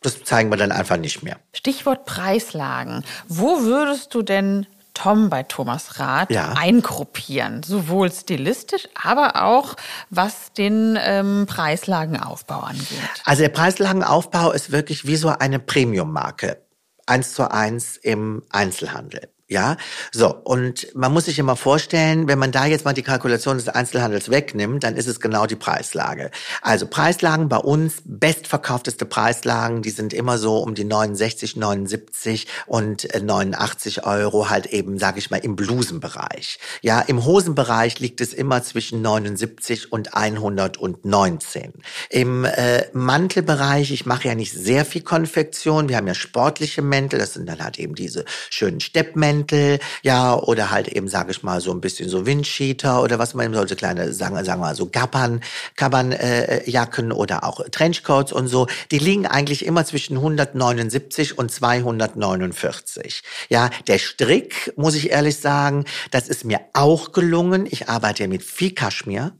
das 0.00 0.24
zeigen 0.24 0.50
wir 0.50 0.56
dann 0.56 0.72
einfach 0.72 0.96
nicht 0.96 1.22
mehr. 1.22 1.36
Stichwort 1.52 2.06
Preislagen. 2.06 3.04
Wo 3.28 3.60
würdest 3.60 4.14
du 4.14 4.22
denn 4.22 4.66
Tom 4.94 5.28
bei 5.28 5.42
Thomas 5.42 5.98
Rath 5.98 6.30
ja. 6.30 6.54
eingruppieren, 6.56 7.62
sowohl 7.62 8.10
stilistisch, 8.10 8.88
aber 9.00 9.44
auch 9.44 9.76
was 10.08 10.52
den 10.54 10.98
ähm, 11.00 11.46
Preislagenaufbau 11.46 12.60
angeht. 12.60 12.98
Also 13.24 13.42
der 13.42 13.50
Preislagenaufbau 13.50 14.52
ist 14.52 14.72
wirklich 14.72 15.06
wie 15.06 15.16
so 15.16 15.28
eine 15.28 15.58
Premium-Marke 15.58 16.62
eins 17.10 17.34
zu 17.34 17.50
eins 17.50 17.96
im 17.96 18.42
Einzelhandel. 18.50 19.28
Ja, 19.50 19.76
so. 20.12 20.32
Und 20.32 20.94
man 20.94 21.12
muss 21.12 21.24
sich 21.24 21.40
immer 21.40 21.56
vorstellen, 21.56 22.28
wenn 22.28 22.38
man 22.38 22.52
da 22.52 22.66
jetzt 22.66 22.84
mal 22.84 22.92
die 22.92 23.02
Kalkulation 23.02 23.56
des 23.56 23.68
Einzelhandels 23.68 24.30
wegnimmt, 24.30 24.84
dann 24.84 24.94
ist 24.94 25.08
es 25.08 25.18
genau 25.18 25.46
die 25.46 25.56
Preislage. 25.56 26.30
Also 26.62 26.86
Preislagen 26.86 27.48
bei 27.48 27.56
uns, 27.56 27.96
bestverkaufteste 28.04 29.06
Preislagen, 29.06 29.82
die 29.82 29.90
sind 29.90 30.12
immer 30.12 30.38
so 30.38 30.58
um 30.58 30.76
die 30.76 30.84
69, 30.84 31.56
79 31.56 32.46
und 32.66 33.08
89 33.20 33.98
äh, 33.98 34.00
Euro 34.02 34.50
halt 34.50 34.66
eben, 34.66 35.00
sage 35.00 35.18
ich 35.18 35.32
mal, 35.32 35.38
im 35.38 35.56
Blusenbereich. 35.56 36.60
Ja, 36.80 37.00
im 37.00 37.24
Hosenbereich 37.24 37.98
liegt 37.98 38.20
es 38.20 38.32
immer 38.32 38.62
zwischen 38.62 39.02
79 39.02 39.90
und 39.90 40.14
119. 40.14 41.72
Im 42.08 42.44
äh, 42.44 42.84
Mantelbereich, 42.92 43.90
ich 43.90 44.06
mache 44.06 44.28
ja 44.28 44.36
nicht 44.36 44.52
sehr 44.52 44.84
viel 44.84 45.02
Konfektion, 45.02 45.88
wir 45.88 45.96
haben 45.96 46.06
ja 46.06 46.14
sportliche 46.14 46.82
Mäntel, 46.82 47.18
das 47.18 47.32
sind 47.32 47.48
dann 47.48 47.64
halt 47.64 47.80
eben 47.80 47.96
diese 47.96 48.24
schönen 48.48 48.78
Steppmäntel, 48.78 49.39
Mäntel, 49.40 49.78
ja, 50.02 50.34
oder 50.34 50.70
halt 50.70 50.88
eben, 50.88 51.08
sage 51.08 51.30
ich 51.30 51.42
mal, 51.42 51.60
so 51.60 51.72
ein 51.72 51.80
bisschen 51.80 52.08
so 52.08 52.26
Windcheater 52.26 53.02
oder 53.02 53.18
was 53.18 53.34
man 53.34 53.46
eben 53.46 53.54
sollte, 53.54 53.76
kleine, 53.76 54.12
sagen, 54.12 54.36
sagen 54.44 54.60
wir 54.60 54.66
mal 54.66 54.74
so 54.74 54.86
Gabbern, 54.86 55.40
Gabbernjacken 55.76 57.10
äh, 57.10 57.14
oder 57.14 57.44
auch 57.44 57.60
Trenchcoats 57.70 58.32
und 58.32 58.48
so, 58.48 58.66
die 58.90 58.98
liegen 58.98 59.26
eigentlich 59.26 59.64
immer 59.64 59.84
zwischen 59.84 60.16
179 60.16 61.38
und 61.38 61.50
249. 61.50 63.22
Ja, 63.48 63.70
der 63.86 63.98
Strick, 63.98 64.72
muss 64.76 64.94
ich 64.94 65.10
ehrlich 65.10 65.38
sagen, 65.38 65.84
das 66.10 66.28
ist 66.28 66.44
mir 66.44 66.60
auch 66.72 67.12
gelungen. 67.12 67.66
Ich 67.70 67.88
arbeite 67.88 68.24
ja 68.24 68.28
mit 68.28 68.42
viel 68.42 68.72
Kaschmir. 68.74 69.32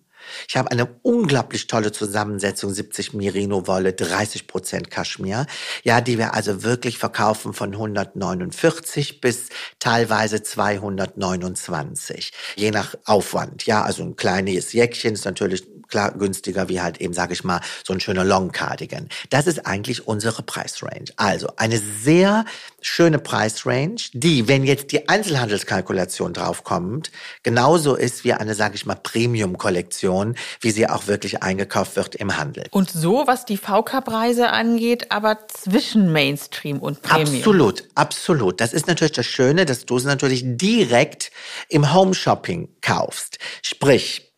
Ich 0.48 0.56
habe 0.56 0.70
eine 0.70 0.88
unglaublich 1.02 1.66
tolle 1.66 1.92
Zusammensetzung, 1.92 2.72
70 2.72 3.14
Merino-Wolle, 3.14 3.92
30 3.92 4.46
Prozent 4.46 4.90
Kaschmir, 4.90 5.46
ja, 5.82 6.00
die 6.00 6.18
wir 6.18 6.34
also 6.34 6.62
wirklich 6.62 6.98
verkaufen 6.98 7.52
von 7.52 7.72
149 7.72 9.20
bis 9.20 9.48
teilweise 9.78 10.42
229, 10.42 12.32
je 12.56 12.70
nach 12.70 12.94
Aufwand. 13.04 13.66
Ja, 13.66 13.82
also 13.82 14.02
ein 14.02 14.16
kleines 14.16 14.72
Jäckchen 14.72 15.14
ist 15.14 15.24
natürlich 15.24 15.64
klar 15.90 16.12
günstiger 16.12 16.68
wie 16.68 16.80
halt 16.80 17.00
eben, 17.00 17.12
sage 17.12 17.34
ich 17.34 17.44
mal, 17.44 17.60
so 17.84 17.92
ein 17.92 18.00
schöner 18.00 18.24
Long 18.24 18.52
Cardigan. 18.52 19.08
Das 19.28 19.46
ist 19.46 19.66
eigentlich 19.66 20.06
unsere 20.06 20.42
Preisrange. 20.42 21.06
Also 21.16 21.48
eine 21.56 21.78
sehr 21.78 22.44
schöne 22.82 23.18
Preisrange, 23.18 23.96
die, 24.12 24.48
wenn 24.48 24.64
jetzt 24.64 24.92
die 24.92 25.08
Einzelhandelskalkulation 25.08 26.32
draufkommt, 26.32 27.10
genauso 27.42 27.94
ist 27.94 28.24
wie 28.24 28.32
eine, 28.32 28.54
sage 28.54 28.74
ich 28.74 28.86
mal, 28.86 28.96
Premium-Kollektion, 28.96 30.36
wie 30.60 30.70
sie 30.70 30.88
auch 30.88 31.06
wirklich 31.06 31.42
eingekauft 31.42 31.96
wird 31.96 32.14
im 32.14 32.36
Handel. 32.36 32.66
Und 32.70 32.90
so, 32.90 33.24
was 33.26 33.44
die 33.44 33.56
VK-Preise 33.56 34.50
angeht, 34.50 35.10
aber 35.10 35.46
zwischen 35.48 36.12
Mainstream 36.12 36.78
und 36.78 37.02
Premium. 37.02 37.36
Absolut, 37.36 37.84
absolut. 37.94 38.60
Das 38.60 38.72
ist 38.72 38.86
natürlich 38.86 39.12
das 39.12 39.26
Schöne, 39.26 39.66
dass 39.66 39.86
du 39.86 39.96
es 39.96 40.04
natürlich 40.04 40.42
direkt 40.44 41.30
im 41.68 41.92
Home-Shopping 41.92 42.68
kaufst. 42.80 43.38
Sprich, 43.62 44.32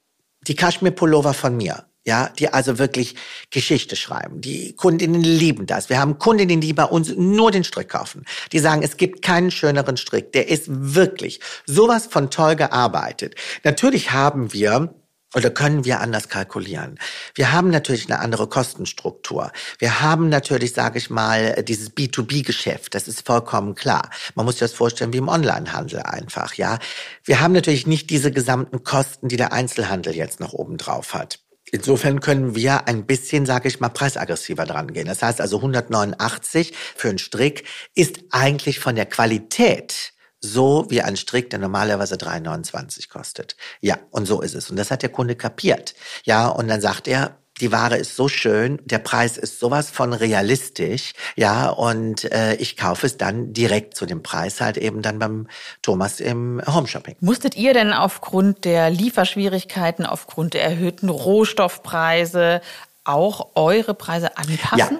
die 0.46 0.56
Kaschmir-Pullover 0.56 1.34
von 1.34 1.56
mir, 1.56 1.84
ja, 2.04 2.30
die 2.38 2.52
also 2.52 2.78
wirklich 2.78 3.14
Geschichte 3.50 3.96
schreiben. 3.96 4.40
Die 4.40 4.74
Kundinnen 4.74 5.22
lieben 5.22 5.66
das. 5.66 5.88
Wir 5.88 6.00
haben 6.00 6.18
Kundinnen, 6.18 6.60
die 6.60 6.72
bei 6.72 6.84
uns 6.84 7.14
nur 7.16 7.50
den 7.50 7.64
Strick 7.64 7.90
kaufen. 7.90 8.24
Die 8.50 8.58
sagen, 8.58 8.82
es 8.82 8.96
gibt 8.96 9.22
keinen 9.22 9.50
schöneren 9.50 9.96
Strick. 9.96 10.32
Der 10.32 10.48
ist 10.48 10.64
wirklich 10.68 11.40
sowas 11.66 12.06
von 12.06 12.30
toll 12.30 12.56
gearbeitet. 12.56 13.36
Natürlich 13.62 14.10
haben 14.10 14.52
wir 14.52 14.94
oder 15.34 15.50
können 15.50 15.84
wir 15.84 16.00
anders 16.00 16.28
kalkulieren? 16.28 16.98
Wir 17.34 17.52
haben 17.52 17.70
natürlich 17.70 18.06
eine 18.06 18.18
andere 18.18 18.48
Kostenstruktur. 18.48 19.50
Wir 19.78 20.00
haben 20.02 20.28
natürlich, 20.28 20.74
sage 20.74 20.98
ich 20.98 21.08
mal, 21.08 21.62
dieses 21.62 21.92
B2B-Geschäft. 21.92 22.94
Das 22.94 23.08
ist 23.08 23.26
vollkommen 23.26 23.74
klar. 23.74 24.10
Man 24.34 24.44
muss 24.44 24.56
sich 24.56 24.60
das 24.60 24.74
vorstellen 24.74 25.12
wie 25.12 25.18
im 25.18 25.28
Onlinehandel 25.28 26.02
einfach, 26.02 26.54
ja. 26.54 26.78
Wir 27.24 27.40
haben 27.40 27.52
natürlich 27.52 27.86
nicht 27.86 28.10
diese 28.10 28.30
gesamten 28.30 28.84
Kosten, 28.84 29.28
die 29.28 29.36
der 29.36 29.52
Einzelhandel 29.52 30.14
jetzt 30.14 30.40
noch 30.40 30.52
oben 30.52 30.76
drauf 30.76 31.14
hat. 31.14 31.41
Insofern 31.74 32.20
können 32.20 32.54
wir 32.54 32.86
ein 32.86 33.06
bisschen, 33.06 33.46
sage 33.46 33.66
ich 33.66 33.80
mal, 33.80 33.88
preisaggressiver 33.88 34.66
dran 34.66 34.92
gehen. 34.92 35.06
Das 35.06 35.22
heißt 35.22 35.40
also 35.40 35.56
189 35.56 36.74
für 36.94 37.08
einen 37.08 37.18
Strick 37.18 37.64
ist 37.94 38.20
eigentlich 38.30 38.78
von 38.78 38.94
der 38.94 39.06
Qualität 39.06 40.12
so 40.38 40.86
wie 40.90 41.00
ein 41.00 41.16
Strick, 41.16 41.48
der 41.48 41.60
normalerweise 41.60 42.16
3,29 42.16 43.08
kostet. 43.08 43.56
Ja, 43.80 43.98
und 44.10 44.26
so 44.26 44.42
ist 44.42 44.54
es. 44.54 44.68
Und 44.70 44.76
das 44.76 44.90
hat 44.90 45.02
der 45.02 45.08
Kunde 45.08 45.34
kapiert. 45.34 45.94
Ja, 46.24 46.48
und 46.48 46.68
dann 46.68 46.82
sagt 46.82 47.08
er, 47.08 47.38
die 47.60 47.70
Ware 47.72 47.96
ist 47.96 48.16
so 48.16 48.28
schön, 48.28 48.80
der 48.84 48.98
Preis 48.98 49.36
ist 49.36 49.60
sowas 49.60 49.90
von 49.90 50.12
realistisch, 50.12 51.12
ja, 51.36 51.68
und 51.68 52.30
äh, 52.32 52.54
ich 52.54 52.76
kaufe 52.76 53.06
es 53.06 53.16
dann 53.16 53.52
direkt 53.52 53.96
zu 53.96 54.06
dem 54.06 54.22
Preis 54.22 54.60
halt 54.60 54.76
eben 54.76 55.02
dann 55.02 55.18
beim 55.18 55.46
Thomas 55.82 56.20
im 56.20 56.62
Homeshopping. 56.66 57.16
Musstet 57.20 57.56
ihr 57.56 57.74
denn 57.74 57.92
aufgrund 57.92 58.64
der 58.64 58.90
Lieferschwierigkeiten, 58.90 60.06
aufgrund 60.06 60.54
der 60.54 60.64
erhöhten 60.64 61.08
Rohstoffpreise 61.08 62.60
auch 63.04 63.50
eure 63.54 63.94
Preise 63.94 64.36
anpassen? 64.36 64.78
Ja, 64.78 64.90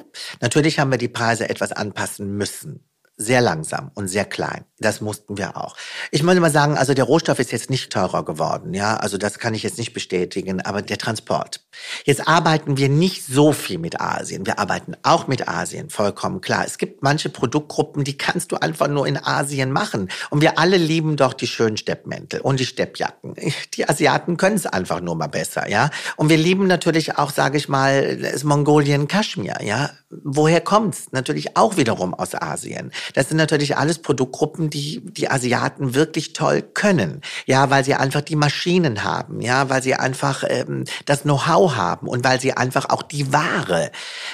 natürlich 0.40 0.78
haben 0.78 0.90
wir 0.90 0.98
die 0.98 1.08
Preise 1.08 1.48
etwas 1.48 1.72
anpassen 1.72 2.36
müssen 2.36 2.84
sehr 3.22 3.40
langsam 3.40 3.90
und 3.94 4.08
sehr 4.08 4.24
klein. 4.24 4.64
Das 4.78 5.00
mussten 5.00 5.38
wir 5.38 5.56
auch. 5.56 5.76
Ich 6.10 6.22
muss 6.22 6.34
mal 6.38 6.50
sagen, 6.50 6.76
also 6.76 6.92
der 6.94 7.04
Rohstoff 7.04 7.38
ist 7.38 7.52
jetzt 7.52 7.70
nicht 7.70 7.92
teurer 7.92 8.24
geworden, 8.24 8.74
ja, 8.74 8.96
also 8.96 9.16
das 9.16 9.38
kann 9.38 9.54
ich 9.54 9.62
jetzt 9.62 9.78
nicht 9.78 9.92
bestätigen, 9.92 10.60
aber 10.60 10.82
der 10.82 10.98
Transport. 10.98 11.64
Jetzt 12.04 12.26
arbeiten 12.26 12.76
wir 12.76 12.88
nicht 12.88 13.24
so 13.24 13.52
viel 13.52 13.78
mit 13.78 14.00
Asien. 14.00 14.44
Wir 14.46 14.58
arbeiten 14.58 14.94
auch 15.02 15.26
mit 15.26 15.48
Asien, 15.48 15.90
vollkommen 15.90 16.40
klar. 16.40 16.64
Es 16.66 16.78
gibt 16.78 17.02
manche 17.02 17.28
Produktgruppen, 17.28 18.04
die 18.04 18.18
kannst 18.18 18.52
du 18.52 18.56
einfach 18.56 18.88
nur 18.88 19.06
in 19.06 19.16
Asien 19.16 19.72
machen. 19.72 20.08
Und 20.30 20.40
wir 20.40 20.58
alle 20.58 20.76
lieben 20.76 21.16
doch 21.16 21.32
die 21.32 21.46
schönen 21.46 21.76
Steppmäntel 21.76 22.40
und 22.40 22.60
die 22.60 22.66
Steppjacken. 22.66 23.34
Die 23.74 23.88
Asiaten 23.88 24.36
können 24.36 24.56
es 24.56 24.66
einfach 24.66 25.00
nur 25.00 25.14
mal 25.14 25.28
besser, 25.28 25.68
ja. 25.68 25.90
Und 26.16 26.28
wir 26.28 26.36
lieben 26.36 26.66
natürlich 26.66 27.18
auch, 27.18 27.30
sage 27.30 27.56
ich 27.56 27.68
mal, 27.68 28.16
das 28.16 28.44
Mongolien 28.44 29.08
Kaschmir, 29.08 29.58
ja. 29.62 29.90
Woher 30.24 30.60
kommt's? 30.60 31.06
Natürlich 31.12 31.56
auch 31.56 31.78
wiederum 31.78 32.12
aus 32.12 32.34
Asien. 32.34 32.92
Das 33.14 33.28
sind 33.28 33.38
natürlich 33.38 33.78
alles 33.78 33.98
Produktgruppen, 33.98 34.68
die 34.68 35.00
die 35.04 35.30
Asiaten 35.30 35.94
wirklich 35.94 36.34
toll 36.34 36.60
können. 36.60 37.22
Ja, 37.46 37.70
weil 37.70 37.84
sie 37.84 37.94
einfach 37.94 38.20
die 38.20 38.36
Maschinen 38.36 39.04
haben, 39.04 39.40
ja, 39.40 39.70
weil 39.70 39.82
sie 39.82 39.94
einfach 39.94 40.44
ähm, 40.46 40.84
das 41.06 41.22
Know-how 41.22 41.76
haben 41.76 42.08
und 42.08 42.24
weil 42.24 42.40
sie 42.40 42.52
einfach 42.52 42.90
auch 42.90 43.02
die 43.02 43.32
Ware 43.32 43.90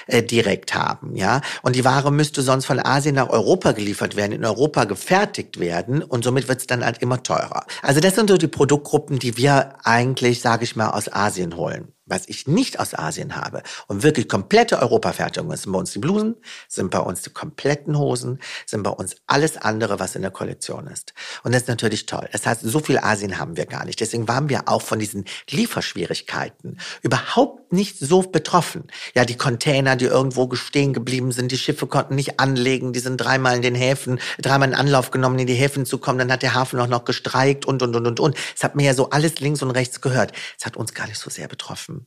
äh, 0.09 0.23
direkt 0.23 0.75
haben, 0.75 1.15
ja. 1.15 1.43
Und 1.63 1.77
die 1.77 1.85
Ware 1.85 2.11
müsste 2.11 2.43
sonst 2.43 2.67
von 2.67 2.81
Asien 2.81 3.15
nach 3.15 3.29
Europa 3.29 3.73
geliefert 3.73 4.17
werden, 4.17 4.33
in 4.33 4.45
Europa 4.45 4.85
gefertigt 4.85 5.61
werden 5.61 6.03
und 6.03 6.25
somit 6.25 6.49
wird 6.49 6.61
es 6.61 6.67
dann 6.67 6.85
halt 6.85 6.99
immer 6.99 7.23
teurer. 7.23 7.65
Also 7.83 8.01
das 8.01 8.17
sind 8.17 8.31
so 8.31 8.37
die 8.37 8.49
Produktgruppen, 8.49 9.19
die 9.19 9.37
wir 9.37 9.75
eigentlich, 9.85 10.41
sage 10.41 10.65
ich 10.65 10.75
mal, 10.75 10.91
aus 10.91 11.13
Asien 11.13 11.57
holen 11.57 11.93
was 12.09 12.29
ich 12.29 12.47
nicht 12.47 12.81
aus 12.81 12.95
Asien 12.95 13.37
habe 13.37 13.63
und 13.87 14.03
wirklich 14.03 14.29
komplette 14.29 14.79
Europafertigung 14.81 15.53
ist, 15.53 15.63
sind 15.63 15.73
bei 15.73 15.79
uns 15.79 15.93
die 15.93 15.99
Blusen, 15.99 16.37
sind 16.69 16.91
bei 16.91 16.99
uns 16.99 17.23
die 17.23 17.31
kompletten 17.31 17.99
Hosen, 17.99 18.41
sind 18.67 18.83
bei 18.83 18.91
uns 18.91 19.17
alles 19.27 19.57
andere, 19.57 20.01
was 20.01 20.17
in 20.17 20.23
der 20.23 20.31
Kollektion 20.31 20.87
ist. 20.87 21.15
Und 21.43 21.53
das 21.53 21.63
ist 21.63 21.69
natürlich 21.69 22.07
toll. 22.07 22.29
Das 22.33 22.47
heißt, 22.47 22.63
so 22.63 22.81
viel 22.81 22.99
Asien 22.99 23.39
haben 23.39 23.57
wir 23.57 23.67
gar 23.67 23.85
nicht. 23.85 24.01
Deswegen 24.01 24.29
waren 24.29 24.49
wir 24.49 24.69
auch 24.69 24.83
von 24.83 24.99
diesen 24.99 25.25
Lieferschwierigkeiten 25.51 26.79
überhaupt 27.03 27.73
nicht 27.73 27.99
so 27.99 28.23
betroffen. 28.23 28.85
Ja, 29.15 29.25
die 29.25 29.37
Container, 29.37 29.97
die 29.97 30.07
irgendwo 30.07 30.55
stehen 30.55 30.93
geblieben 30.93 31.33
sind, 31.33 31.53
die 31.53 31.59
Schiffe 31.59 31.87
konnten 31.87 32.15
nicht 32.15 32.41
anlegen, 32.41 32.93
die 32.93 33.01
sind 33.01 33.19
dreimal 33.19 33.57
in 33.57 33.63
den 33.63 33.75
Häfen, 33.75 34.21
dreimal 34.41 34.69
in 34.69 34.75
Anlauf 34.75 35.11
genommen, 35.11 35.39
in 35.39 35.47
die 35.47 35.55
Häfen 35.55 35.85
zu 35.85 35.99
kommen, 35.99 36.19
dann 36.19 36.33
hat 36.33 36.43
der 36.43 36.55
Hafen 36.55 36.81
auch 36.81 36.87
noch 36.87 37.05
gestreikt 37.05 37.67
und, 37.67 37.83
und, 37.83 37.95
und, 37.95 38.07
und, 38.07 38.21
und. 38.21 38.37
Es 38.57 38.65
hat 38.65 38.77
mir 38.77 38.85
ja 38.85 38.95
so 38.95 39.11
alles 39.11 39.41
links 39.41 39.63
und 39.63 39.71
rechts 39.71 40.01
gehört. 40.01 40.33
Es 40.59 40.67
hat 40.67 40.77
uns 40.77 40.95
gar 40.95 41.07
nicht 41.07 41.19
so 41.19 41.31
sehr 41.31 41.49
betroffen. 41.49 41.98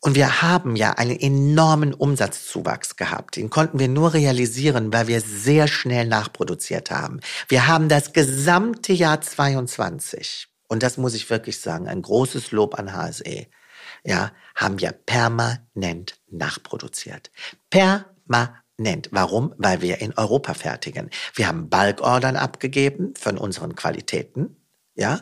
Und 0.00 0.14
wir 0.14 0.42
haben 0.42 0.76
ja 0.76 0.92
einen 0.92 1.18
enormen 1.18 1.92
Umsatzzuwachs 1.94 2.96
gehabt. 2.96 3.36
Den 3.36 3.50
konnten 3.50 3.78
wir 3.78 3.88
nur 3.88 4.14
realisieren, 4.14 4.92
weil 4.92 5.08
wir 5.08 5.20
sehr 5.20 5.66
schnell 5.68 6.06
nachproduziert 6.06 6.90
haben. 6.90 7.20
Wir 7.48 7.66
haben 7.66 7.88
das 7.88 8.12
gesamte 8.12 8.92
Jahr 8.92 9.20
22, 9.20 10.48
und 10.68 10.82
das 10.82 10.98
muss 10.98 11.14
ich 11.14 11.28
wirklich 11.30 11.60
sagen, 11.60 11.88
ein 11.88 12.02
großes 12.02 12.52
Lob 12.52 12.78
an 12.78 12.92
HSE, 12.92 13.46
ja, 14.04 14.32
haben 14.54 14.80
wir 14.80 14.92
permanent 14.92 16.20
nachproduziert. 16.30 17.30
Permanent. 17.70 19.08
Warum? 19.10 19.54
Weil 19.58 19.82
wir 19.82 20.00
in 20.00 20.12
Europa 20.16 20.54
fertigen. 20.54 21.10
Wir 21.34 21.48
haben 21.48 21.68
Balkordern 21.68 22.36
abgegeben 22.36 23.14
von 23.18 23.36
unseren 23.38 23.74
Qualitäten, 23.74 24.56
ja, 24.94 25.20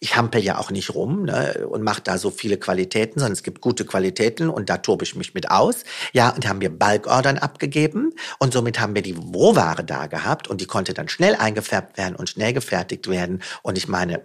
ich 0.00 0.16
hampel 0.16 0.42
ja 0.42 0.58
auch 0.58 0.70
nicht 0.70 0.94
rum 0.94 1.24
ne, 1.24 1.66
und 1.68 1.82
mache 1.82 2.02
da 2.02 2.18
so 2.18 2.30
viele 2.30 2.56
Qualitäten, 2.56 3.18
sondern 3.20 3.32
es 3.32 3.42
gibt 3.42 3.60
gute 3.60 3.84
Qualitäten 3.84 4.48
und 4.48 4.70
da 4.70 4.78
tobe 4.78 5.04
ich 5.04 5.16
mich 5.16 5.34
mit 5.34 5.50
aus. 5.50 5.84
Ja, 6.12 6.30
und 6.30 6.48
haben 6.48 6.60
wir 6.60 6.70
Balkordern 6.70 7.38
abgegeben 7.38 8.12
und 8.38 8.52
somit 8.52 8.80
haben 8.80 8.94
wir 8.94 9.02
die 9.02 9.12
Rohware 9.12 9.84
da 9.84 10.06
gehabt 10.06 10.48
und 10.48 10.60
die 10.60 10.66
konnte 10.66 10.94
dann 10.94 11.08
schnell 11.08 11.34
eingefärbt 11.34 11.98
werden 11.98 12.14
und 12.16 12.28
schnell 12.28 12.52
gefertigt 12.52 13.08
werden. 13.08 13.42
Und 13.62 13.76
ich 13.76 13.88
meine, 13.88 14.22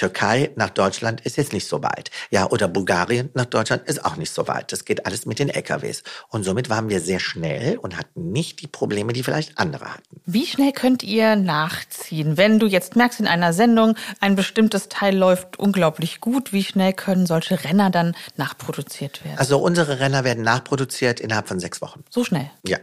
Türkei 0.00 0.50
nach 0.56 0.70
Deutschland 0.70 1.20
ist 1.20 1.36
jetzt 1.36 1.52
nicht 1.52 1.68
so 1.68 1.82
weit. 1.82 2.10
Ja, 2.30 2.48
oder 2.48 2.68
Bulgarien 2.68 3.28
nach 3.34 3.44
Deutschland 3.44 3.86
ist 3.86 4.02
auch 4.02 4.16
nicht 4.16 4.32
so 4.32 4.48
weit. 4.48 4.72
Das 4.72 4.86
geht 4.86 5.04
alles 5.04 5.26
mit 5.26 5.38
den 5.38 5.50
LKWs. 5.50 6.04
Und 6.30 6.42
somit 6.42 6.70
waren 6.70 6.88
wir 6.88 7.02
sehr 7.02 7.20
schnell 7.20 7.76
und 7.76 7.98
hatten 7.98 8.32
nicht 8.32 8.62
die 8.62 8.66
Probleme, 8.66 9.12
die 9.12 9.22
vielleicht 9.22 9.58
andere 9.58 9.92
hatten. 9.92 10.22
Wie 10.24 10.46
schnell 10.46 10.72
könnt 10.72 11.02
ihr 11.02 11.36
nachziehen? 11.36 12.38
Wenn 12.38 12.58
du 12.58 12.66
jetzt 12.66 12.96
merkst 12.96 13.20
in 13.20 13.26
einer 13.26 13.52
Sendung, 13.52 13.94
ein 14.20 14.36
bestimmtes 14.36 14.88
Teil 14.88 15.14
läuft 15.14 15.58
unglaublich 15.58 16.22
gut, 16.22 16.54
wie 16.54 16.64
schnell 16.64 16.94
können 16.94 17.26
solche 17.26 17.62
Renner 17.62 17.90
dann 17.90 18.16
nachproduziert 18.38 19.22
werden? 19.22 19.36
Also 19.38 19.58
unsere 19.58 20.00
Renner 20.00 20.24
werden 20.24 20.42
nachproduziert 20.42 21.20
innerhalb 21.20 21.46
von 21.46 21.60
sechs 21.60 21.82
Wochen. 21.82 22.04
So 22.08 22.24
schnell? 22.24 22.50
Ja 22.66 22.78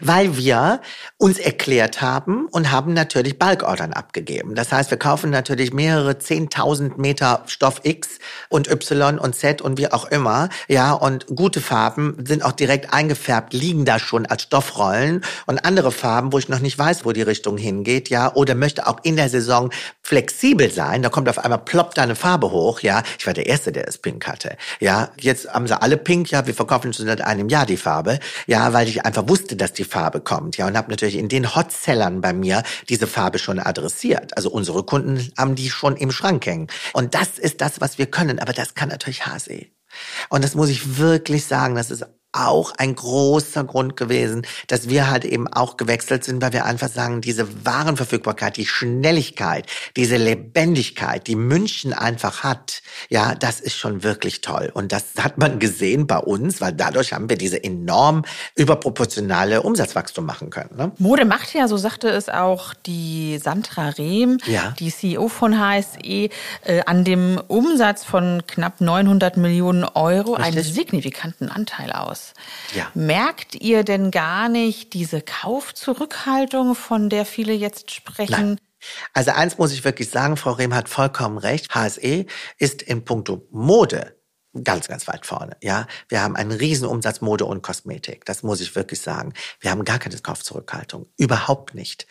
weil 0.00 0.36
wir 0.36 0.80
uns 1.18 1.38
erklärt 1.38 2.00
haben 2.00 2.46
und 2.46 2.70
haben 2.70 2.92
natürlich 2.92 3.38
Balkordern 3.38 3.92
abgegeben. 3.92 4.54
Das 4.54 4.72
heißt, 4.72 4.90
wir 4.90 4.98
kaufen 4.98 5.30
natürlich 5.30 5.72
mehrere 5.72 6.12
10.000 6.12 7.00
Meter 7.00 7.42
Stoff 7.46 7.80
X 7.84 8.18
und 8.48 8.68
Y 8.68 9.18
und 9.18 9.34
Z 9.34 9.62
und 9.62 9.78
wie 9.78 9.90
auch 9.90 10.04
immer. 10.06 10.48
Ja, 10.68 10.92
und 10.92 11.26
gute 11.26 11.60
Farben 11.60 12.16
sind 12.26 12.44
auch 12.44 12.52
direkt 12.52 12.92
eingefärbt, 12.92 13.52
liegen 13.52 13.84
da 13.84 13.98
schon 13.98 14.26
als 14.26 14.42
Stoffrollen 14.42 15.22
und 15.46 15.64
andere 15.64 15.92
Farben, 15.92 16.32
wo 16.32 16.38
ich 16.38 16.48
noch 16.48 16.60
nicht 16.60 16.78
weiß, 16.78 17.04
wo 17.04 17.12
die 17.12 17.22
Richtung 17.22 17.56
hingeht, 17.56 18.08
ja, 18.08 18.34
oder 18.34 18.54
möchte 18.54 18.86
auch 18.86 18.98
in 19.02 19.16
der 19.16 19.28
Saison 19.28 19.70
flexibel 20.02 20.70
sein. 20.70 21.02
Da 21.02 21.08
kommt 21.08 21.28
auf 21.28 21.38
einmal 21.38 21.58
ploppt 21.58 21.98
eine 21.98 22.16
Farbe 22.16 22.50
hoch, 22.50 22.80
ja. 22.80 23.02
Ich 23.18 23.26
war 23.26 23.34
der 23.34 23.46
Erste, 23.46 23.72
der 23.72 23.88
es 23.88 23.98
pink 23.98 24.26
hatte. 24.26 24.56
Ja, 24.80 25.10
jetzt 25.18 25.52
haben 25.52 25.66
sie 25.66 25.80
alle 25.80 25.96
pink, 25.96 26.30
ja, 26.30 26.46
wir 26.46 26.54
verkaufen 26.54 26.92
schon 26.92 27.06
seit 27.06 27.20
einem 27.20 27.48
Jahr 27.48 27.66
die 27.66 27.76
Farbe. 27.76 28.18
Ja, 28.46 28.72
weil 28.72 28.88
ich 28.88 29.04
einfach 29.04 29.28
wusste, 29.28 29.56
dass 29.56 29.71
die 29.72 29.84
Farbe 29.84 30.20
kommt. 30.20 30.56
Ja, 30.56 30.66
und 30.66 30.76
habe 30.76 30.90
natürlich 30.90 31.16
in 31.16 31.28
den 31.28 31.54
Hotsellern 31.54 32.20
bei 32.20 32.32
mir 32.32 32.62
diese 32.88 33.06
Farbe 33.06 33.38
schon 33.38 33.58
adressiert. 33.58 34.36
Also 34.36 34.50
unsere 34.50 34.84
Kunden 34.84 35.32
haben 35.38 35.54
die 35.54 35.70
schon 35.70 35.96
im 35.96 36.10
Schrank 36.10 36.46
hängen. 36.46 36.68
Und 36.92 37.14
das 37.14 37.38
ist 37.38 37.60
das, 37.60 37.80
was 37.80 37.98
wir 37.98 38.06
können. 38.06 38.38
Aber 38.38 38.52
das 38.52 38.74
kann 38.74 38.88
natürlich 38.88 39.26
HSE. 39.26 39.66
Und 40.28 40.42
das 40.44 40.54
muss 40.54 40.68
ich 40.68 40.98
wirklich 40.98 41.44
sagen, 41.44 41.74
das 41.74 41.90
ist 41.90 42.06
auch 42.32 42.72
ein 42.78 42.94
großer 42.94 43.64
Grund 43.64 43.96
gewesen, 43.96 44.46
dass 44.66 44.88
wir 44.88 45.10
halt 45.10 45.24
eben 45.24 45.48
auch 45.48 45.76
gewechselt 45.76 46.24
sind, 46.24 46.42
weil 46.42 46.52
wir 46.52 46.64
einfach 46.64 46.88
sagen, 46.88 47.20
diese 47.20 47.64
Warenverfügbarkeit, 47.64 48.56
die 48.56 48.66
Schnelligkeit, 48.66 49.66
diese 49.96 50.16
Lebendigkeit, 50.16 51.26
die 51.26 51.36
München 51.36 51.92
einfach 51.92 52.42
hat, 52.42 52.82
ja, 53.08 53.34
das 53.34 53.60
ist 53.60 53.76
schon 53.76 54.02
wirklich 54.02 54.40
toll. 54.40 54.70
Und 54.72 54.92
das 54.92 55.04
hat 55.18 55.38
man 55.38 55.58
gesehen 55.58 56.06
bei 56.06 56.18
uns, 56.18 56.60
weil 56.60 56.72
dadurch 56.72 57.12
haben 57.12 57.28
wir 57.28 57.36
diese 57.36 57.62
enorm 57.62 58.24
überproportionale 58.56 59.62
Umsatzwachstum 59.62 60.24
machen 60.24 60.50
können. 60.50 60.76
Ne? 60.76 60.92
Mode 60.98 61.24
macht 61.24 61.52
ja, 61.54 61.68
so 61.68 61.76
sagte 61.76 62.08
es 62.08 62.28
auch 62.28 62.72
die 62.74 63.38
Sandra 63.42 63.90
Rehm, 63.90 64.38
ja. 64.46 64.74
die 64.78 64.90
CEO 64.90 65.28
von 65.28 65.58
HSE, 65.58 66.30
äh, 66.64 66.82
an 66.86 67.04
dem 67.04 67.40
Umsatz 67.48 68.04
von 68.04 68.42
knapp 68.46 68.80
900 68.80 69.36
Millionen 69.36 69.84
Euro 69.84 70.34
Richtig. 70.34 70.56
einen 70.56 70.64
signifikanten 70.64 71.48
Anteil 71.48 71.92
aus. 71.92 72.21
Ja. 72.74 72.90
Merkt 72.94 73.54
ihr 73.54 73.84
denn 73.84 74.10
gar 74.10 74.48
nicht 74.48 74.92
diese 74.94 75.20
Kaufzurückhaltung, 75.20 76.74
von 76.74 77.08
der 77.08 77.24
viele 77.24 77.52
jetzt 77.52 77.90
sprechen? 77.90 78.32
Nein. 78.32 78.60
Also 79.12 79.30
eins 79.30 79.58
muss 79.58 79.72
ich 79.72 79.84
wirklich 79.84 80.10
sagen, 80.10 80.36
Frau 80.36 80.52
Rehm 80.52 80.74
hat 80.74 80.88
vollkommen 80.88 81.38
recht. 81.38 81.74
HSE 81.74 82.26
ist 82.58 82.82
in 82.82 83.04
puncto 83.04 83.46
Mode 83.50 84.16
ganz, 84.64 84.88
ganz 84.88 85.08
weit 85.08 85.24
vorne. 85.24 85.56
Ja, 85.62 85.86
wir 86.08 86.22
haben 86.22 86.36
einen 86.36 86.52
riesen 86.52 86.86
Umsatz 86.86 87.20
Mode 87.20 87.44
und 87.44 87.62
Kosmetik. 87.62 88.24
Das 88.24 88.42
muss 88.42 88.60
ich 88.60 88.74
wirklich 88.76 89.00
sagen. 89.00 89.32
Wir 89.60 89.70
haben 89.70 89.84
gar 89.84 89.98
keine 89.98 90.18
Kaufzurückhaltung. 90.18 91.06
Überhaupt 91.16 91.74
nicht. 91.74 92.06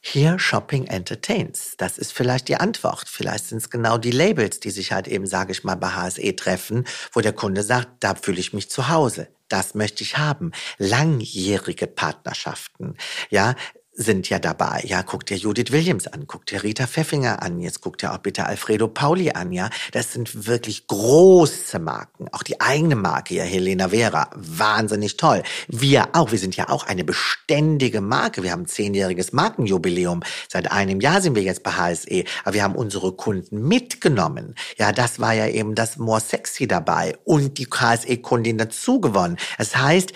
Hier 0.00 0.38
Shopping 0.38 0.86
Entertains. 0.86 1.74
Das 1.76 1.98
ist 1.98 2.12
vielleicht 2.12 2.48
die 2.48 2.56
Antwort. 2.56 3.08
Vielleicht 3.08 3.46
sind 3.46 3.58
es 3.58 3.70
genau 3.70 3.98
die 3.98 4.10
Labels, 4.10 4.58
die 4.60 4.70
sich 4.70 4.92
halt 4.92 5.06
eben, 5.06 5.26
sage 5.26 5.52
ich 5.52 5.62
mal, 5.62 5.74
bei 5.74 5.90
HSE 5.90 6.34
treffen, 6.36 6.86
wo 7.12 7.20
der 7.20 7.34
Kunde 7.34 7.62
sagt, 7.62 8.02
da 8.02 8.14
fühle 8.14 8.40
ich 8.40 8.52
mich 8.52 8.70
zu 8.70 8.88
Hause 8.88 9.28
das 9.50 9.74
möchte 9.74 10.02
ich 10.02 10.16
haben. 10.16 10.52
Langjährige 10.78 11.86
Partnerschaften. 11.86 12.96
Ja, 13.28 13.54
sind 14.00 14.30
ja 14.30 14.38
dabei. 14.38 14.82
Ja, 14.86 15.02
guck 15.02 15.26
dir 15.26 15.36
Judith 15.36 15.72
Williams 15.72 16.06
an, 16.06 16.26
guck 16.26 16.46
dir 16.46 16.62
Rita 16.62 16.86
Pfeffinger 16.86 17.42
an, 17.42 17.60
jetzt 17.60 17.82
guck 17.82 17.98
dir 17.98 18.12
auch 18.12 18.18
bitte 18.18 18.46
Alfredo 18.46 18.88
Pauli 18.88 19.32
an, 19.32 19.52
ja. 19.52 19.68
Das 19.92 20.14
sind 20.14 20.46
wirklich 20.46 20.86
große 20.86 21.78
Marken. 21.78 22.28
Auch 22.32 22.42
die 22.42 22.62
eigene 22.62 22.96
Marke, 22.96 23.34
ja, 23.34 23.44
Helena 23.44 23.90
Vera, 23.90 24.30
wahnsinnig 24.34 25.18
toll. 25.18 25.42
Wir 25.68 26.08
auch, 26.14 26.32
wir 26.32 26.38
sind 26.38 26.56
ja 26.56 26.70
auch 26.70 26.86
eine 26.86 27.04
beständige 27.04 28.00
Marke. 28.00 28.42
Wir 28.42 28.52
haben 28.52 28.66
zehnjähriges 28.66 29.34
Markenjubiläum. 29.34 30.22
Seit 30.48 30.70
einem 30.72 31.00
Jahr 31.02 31.20
sind 31.20 31.34
wir 31.34 31.42
jetzt 31.42 31.62
bei 31.62 31.72
HSE, 31.72 32.24
aber 32.44 32.54
wir 32.54 32.62
haben 32.62 32.76
unsere 32.76 33.12
Kunden 33.12 33.68
mitgenommen. 33.68 34.54
Ja, 34.78 34.92
das 34.92 35.20
war 35.20 35.34
ja 35.34 35.46
eben 35.46 35.74
das 35.74 35.98
More 35.98 36.20
Sexy 36.20 36.66
dabei 36.66 37.18
und 37.24 37.58
die 37.58 37.66
HSE-Kundin 37.66 38.56
dazu 38.56 38.98
gewonnen. 38.98 39.36
Das 39.58 39.76
heißt, 39.76 40.14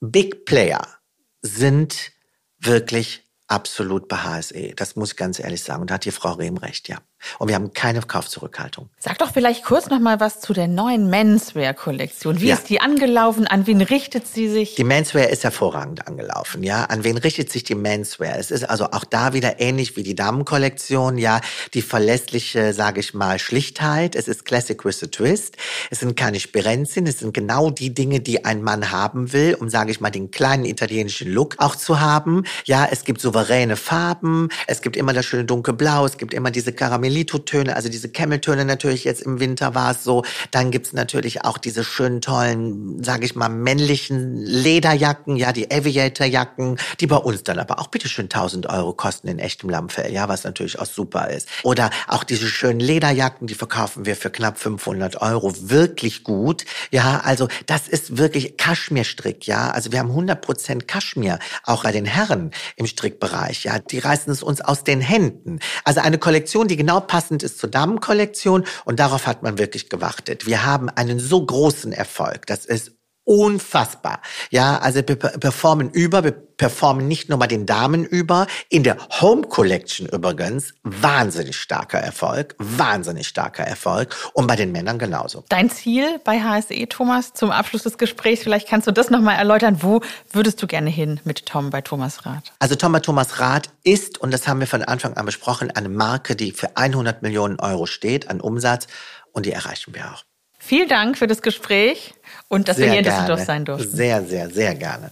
Big 0.00 0.46
Player 0.46 0.86
sind 1.42 2.12
wirklich 2.58 3.25
absolut 3.48 4.08
bei 4.08 4.16
HSE. 4.18 4.74
Das 4.76 4.96
muss 4.96 5.12
ich 5.12 5.16
ganz 5.16 5.38
ehrlich 5.38 5.62
sagen. 5.62 5.82
Und 5.82 5.90
da 5.90 5.94
hat 5.94 6.04
die 6.04 6.10
Frau 6.10 6.32
Rehm 6.32 6.56
recht, 6.56 6.88
ja. 6.88 6.98
Und 7.38 7.48
wir 7.48 7.54
haben 7.54 7.72
keine 7.72 8.00
Kaufzurückhaltung. 8.00 8.88
Sag 8.98 9.18
doch 9.18 9.32
vielleicht 9.32 9.64
kurz 9.64 9.88
noch 9.88 9.98
mal 9.98 10.20
was 10.20 10.40
zu 10.40 10.52
der 10.52 10.68
neuen 10.68 11.10
Menswear-Kollektion. 11.10 12.40
Wie 12.40 12.48
ja. 12.48 12.54
ist 12.54 12.68
die 12.68 12.80
angelaufen? 12.80 13.46
An 13.46 13.66
wen 13.66 13.80
richtet 13.80 14.26
sie 14.26 14.48
sich? 14.48 14.74
Die 14.74 14.84
Menswear 14.84 15.28
ist 15.28 15.44
hervorragend 15.44 16.06
angelaufen, 16.06 16.62
ja. 16.62 16.84
An 16.84 17.04
wen 17.04 17.16
richtet 17.16 17.50
sich 17.50 17.64
die 17.64 17.74
Menswear? 17.74 18.38
Es 18.38 18.50
ist 18.50 18.64
also 18.64 18.86
auch 18.86 19.04
da 19.04 19.32
wieder 19.32 19.60
ähnlich 19.60 19.96
wie 19.96 20.02
die 20.02 20.14
Damenkollektion, 20.14 21.18
ja. 21.18 21.40
Die 21.74 21.82
verlässliche, 21.82 22.72
sage 22.72 23.00
ich 23.00 23.14
mal, 23.14 23.38
Schlichtheit. 23.38 24.14
Es 24.14 24.28
ist 24.28 24.44
Classic 24.44 24.82
with 24.84 25.02
a 25.02 25.06
Twist. 25.06 25.56
Es 25.90 26.00
sind 26.00 26.16
keine 26.16 26.40
Spirenzien. 26.40 27.06
Es 27.06 27.18
sind 27.18 27.34
genau 27.34 27.70
die 27.70 27.92
Dinge, 27.92 28.20
die 28.20 28.44
ein 28.44 28.62
Mann 28.62 28.90
haben 28.90 29.32
will, 29.32 29.56
um, 29.58 29.68
sage 29.68 29.90
ich 29.90 30.00
mal, 30.00 30.10
den 30.10 30.30
kleinen 30.30 30.64
italienischen 30.64 31.32
Look 31.32 31.56
auch 31.58 31.76
zu 31.76 32.00
haben. 32.00 32.44
Ja, 32.64 32.86
es 32.90 33.04
gibt 33.04 33.20
souveräne 33.20 33.76
Farben. 33.76 34.48
Es 34.66 34.82
gibt 34.82 34.96
immer 34.96 35.12
das 35.12 35.26
schöne 35.26 35.44
dunkelblau. 35.44 36.06
Es 36.06 36.18
gibt 36.18 36.34
immer 36.34 36.50
diese 36.50 36.72
Karamell 36.72 37.05
Melito-Töne, 37.06 37.76
also 37.76 37.88
diese 37.88 38.08
Camel-Töne 38.08 38.64
natürlich 38.64 39.04
jetzt 39.04 39.22
im 39.22 39.38
Winter 39.38 39.76
war 39.76 39.92
es 39.92 40.02
so. 40.02 40.24
Dann 40.50 40.72
gibt's 40.72 40.92
natürlich 40.92 41.44
auch 41.44 41.56
diese 41.56 41.84
schönen, 41.84 42.20
tollen, 42.20 43.00
sage 43.04 43.24
ich 43.24 43.36
mal, 43.36 43.48
männlichen 43.48 44.38
Lederjacken, 44.38 45.36
ja, 45.36 45.52
die 45.52 45.70
Aviator-Jacken, 45.70 46.78
die 46.98 47.06
bei 47.06 47.16
uns 47.16 47.44
dann 47.44 47.60
aber 47.60 47.78
auch 47.78 47.86
bitteschön 47.86 48.24
1000 48.24 48.68
Euro 48.68 48.92
kosten 48.92 49.28
in 49.28 49.38
echtem 49.38 49.70
Lammfell, 49.70 50.12
ja, 50.12 50.28
was 50.28 50.42
natürlich 50.42 50.80
auch 50.80 50.86
super 50.86 51.30
ist. 51.30 51.48
Oder 51.62 51.90
auch 52.08 52.24
diese 52.24 52.48
schönen 52.48 52.80
Lederjacken, 52.80 53.46
die 53.46 53.54
verkaufen 53.54 54.04
wir 54.04 54.16
für 54.16 54.30
knapp 54.30 54.58
500 54.58 55.22
Euro, 55.22 55.54
wirklich 55.56 56.24
gut. 56.24 56.64
Ja, 56.90 57.20
also 57.22 57.46
das 57.66 57.86
ist 57.86 58.18
wirklich 58.18 58.56
Kaschmirstrick, 58.56 59.46
ja. 59.46 59.70
Also 59.70 59.92
wir 59.92 60.00
haben 60.00 60.10
100 60.10 60.40
Prozent 60.40 60.88
Kaschmir, 60.88 61.38
auch 61.62 61.84
bei 61.84 61.92
den 61.92 62.04
Herren 62.04 62.50
im 62.74 62.88
Strickbereich, 62.88 63.62
ja. 63.62 63.78
Die 63.78 64.00
reißen 64.00 64.32
es 64.32 64.42
uns 64.42 64.60
aus 64.60 64.82
den 64.82 65.00
Händen. 65.00 65.60
Also 65.84 66.00
eine 66.00 66.18
Kollektion, 66.18 66.66
die 66.66 66.76
genau 66.76 66.95
genau 66.96 67.06
passend 67.06 67.42
ist 67.42 67.58
zur 67.58 67.70
Damenkollektion 67.70 68.64
und 68.84 69.00
darauf 69.00 69.26
hat 69.26 69.42
man 69.42 69.58
wirklich 69.58 69.88
gewartet. 69.88 70.46
Wir 70.46 70.64
haben 70.64 70.88
einen 70.88 71.18
so 71.18 71.44
großen 71.44 71.92
Erfolg. 71.92 72.46
Das 72.46 72.64
ist 72.64 72.92
unfassbar. 73.26 74.22
Ja, 74.50 74.78
also 74.78 75.00
wir 75.06 75.16
performen 75.16 75.90
über, 75.90 76.24
wir 76.24 76.32
performen 76.32 77.06
nicht 77.06 77.28
nur 77.28 77.38
bei 77.38 77.48
den 77.48 77.66
Damen 77.66 78.04
über, 78.04 78.46
in 78.70 78.84
der 78.84 78.96
Home 79.20 79.42
Collection 79.42 80.06
übrigens 80.06 80.72
wahnsinnig 80.84 81.56
starker 81.56 81.98
Erfolg, 81.98 82.54
wahnsinnig 82.58 83.26
starker 83.26 83.64
Erfolg 83.64 84.14
und 84.32 84.46
bei 84.46 84.56
den 84.56 84.72
Männern 84.72 84.98
genauso. 84.98 85.44
Dein 85.48 85.70
Ziel 85.70 86.20
bei 86.24 86.40
HSE, 86.40 86.88
Thomas, 86.88 87.34
zum 87.34 87.50
Abschluss 87.50 87.82
des 87.82 87.98
Gesprächs, 87.98 88.42
vielleicht 88.42 88.68
kannst 88.68 88.86
du 88.86 88.92
das 88.92 89.10
nochmal 89.10 89.36
erläutern, 89.36 89.82
wo 89.82 90.00
würdest 90.30 90.62
du 90.62 90.68
gerne 90.68 90.88
hin 90.88 91.20
mit 91.24 91.46
Tom 91.46 91.70
bei 91.70 91.80
Thomas 91.80 92.24
Rath? 92.24 92.52
Also 92.60 92.76
Tom 92.76 92.92
bei 92.92 93.00
Thomas 93.00 93.40
Rath 93.40 93.70
ist, 93.82 94.18
und 94.18 94.32
das 94.32 94.46
haben 94.46 94.60
wir 94.60 94.68
von 94.68 94.84
Anfang 94.84 95.14
an 95.14 95.26
besprochen, 95.26 95.72
eine 95.72 95.88
Marke, 95.88 96.36
die 96.36 96.52
für 96.52 96.76
100 96.76 97.22
Millionen 97.22 97.58
Euro 97.58 97.86
steht 97.86 98.30
an 98.30 98.40
Umsatz 98.40 98.86
und 99.32 99.46
die 99.46 99.52
erreichen 99.52 99.94
wir 99.94 100.12
auch. 100.12 100.22
Vielen 100.58 100.88
Dank 100.88 101.16
für 101.16 101.28
das 101.28 101.42
Gespräch 101.42 102.14
und 102.48 102.68
dass 102.68 102.76
sehr 102.76 102.86
wir 102.86 102.92
hier 102.92 103.00
in 103.00 103.04
Düsseldorf 103.04 103.44
sein 103.44 103.64
durften. 103.64 103.96
Sehr, 103.96 104.24
sehr, 104.24 104.50
sehr 104.50 104.74
gerne. 104.74 105.10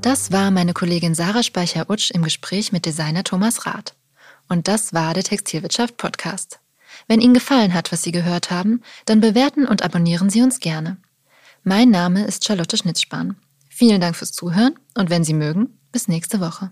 Das 0.00 0.32
war 0.32 0.50
meine 0.50 0.72
Kollegin 0.72 1.14
Sarah 1.14 1.42
Speicher-Utsch 1.42 2.10
im 2.10 2.22
Gespräch 2.22 2.72
mit 2.72 2.86
Designer 2.86 3.24
Thomas 3.24 3.66
Rath. 3.66 3.94
Und 4.48 4.68
das 4.68 4.92
war 4.92 5.14
der 5.14 5.22
Textilwirtschaft 5.22 5.96
Podcast. 5.96 6.58
Wenn 7.06 7.20
Ihnen 7.20 7.34
gefallen 7.34 7.74
hat, 7.74 7.92
was 7.92 8.02
Sie 8.02 8.12
gehört 8.12 8.50
haben, 8.50 8.82
dann 9.06 9.20
bewerten 9.20 9.66
und 9.66 9.82
abonnieren 9.82 10.30
Sie 10.30 10.42
uns 10.42 10.60
gerne. 10.60 10.96
Mein 11.62 11.90
Name 11.90 12.24
ist 12.24 12.44
Charlotte 12.44 12.76
Schnitzspahn. 12.76 13.36
Vielen 13.68 14.00
Dank 14.00 14.16
fürs 14.16 14.32
Zuhören 14.32 14.74
und 14.96 15.10
wenn 15.10 15.24
Sie 15.24 15.34
mögen, 15.34 15.78
bis 15.92 16.08
nächste 16.08 16.40
Woche. 16.40 16.70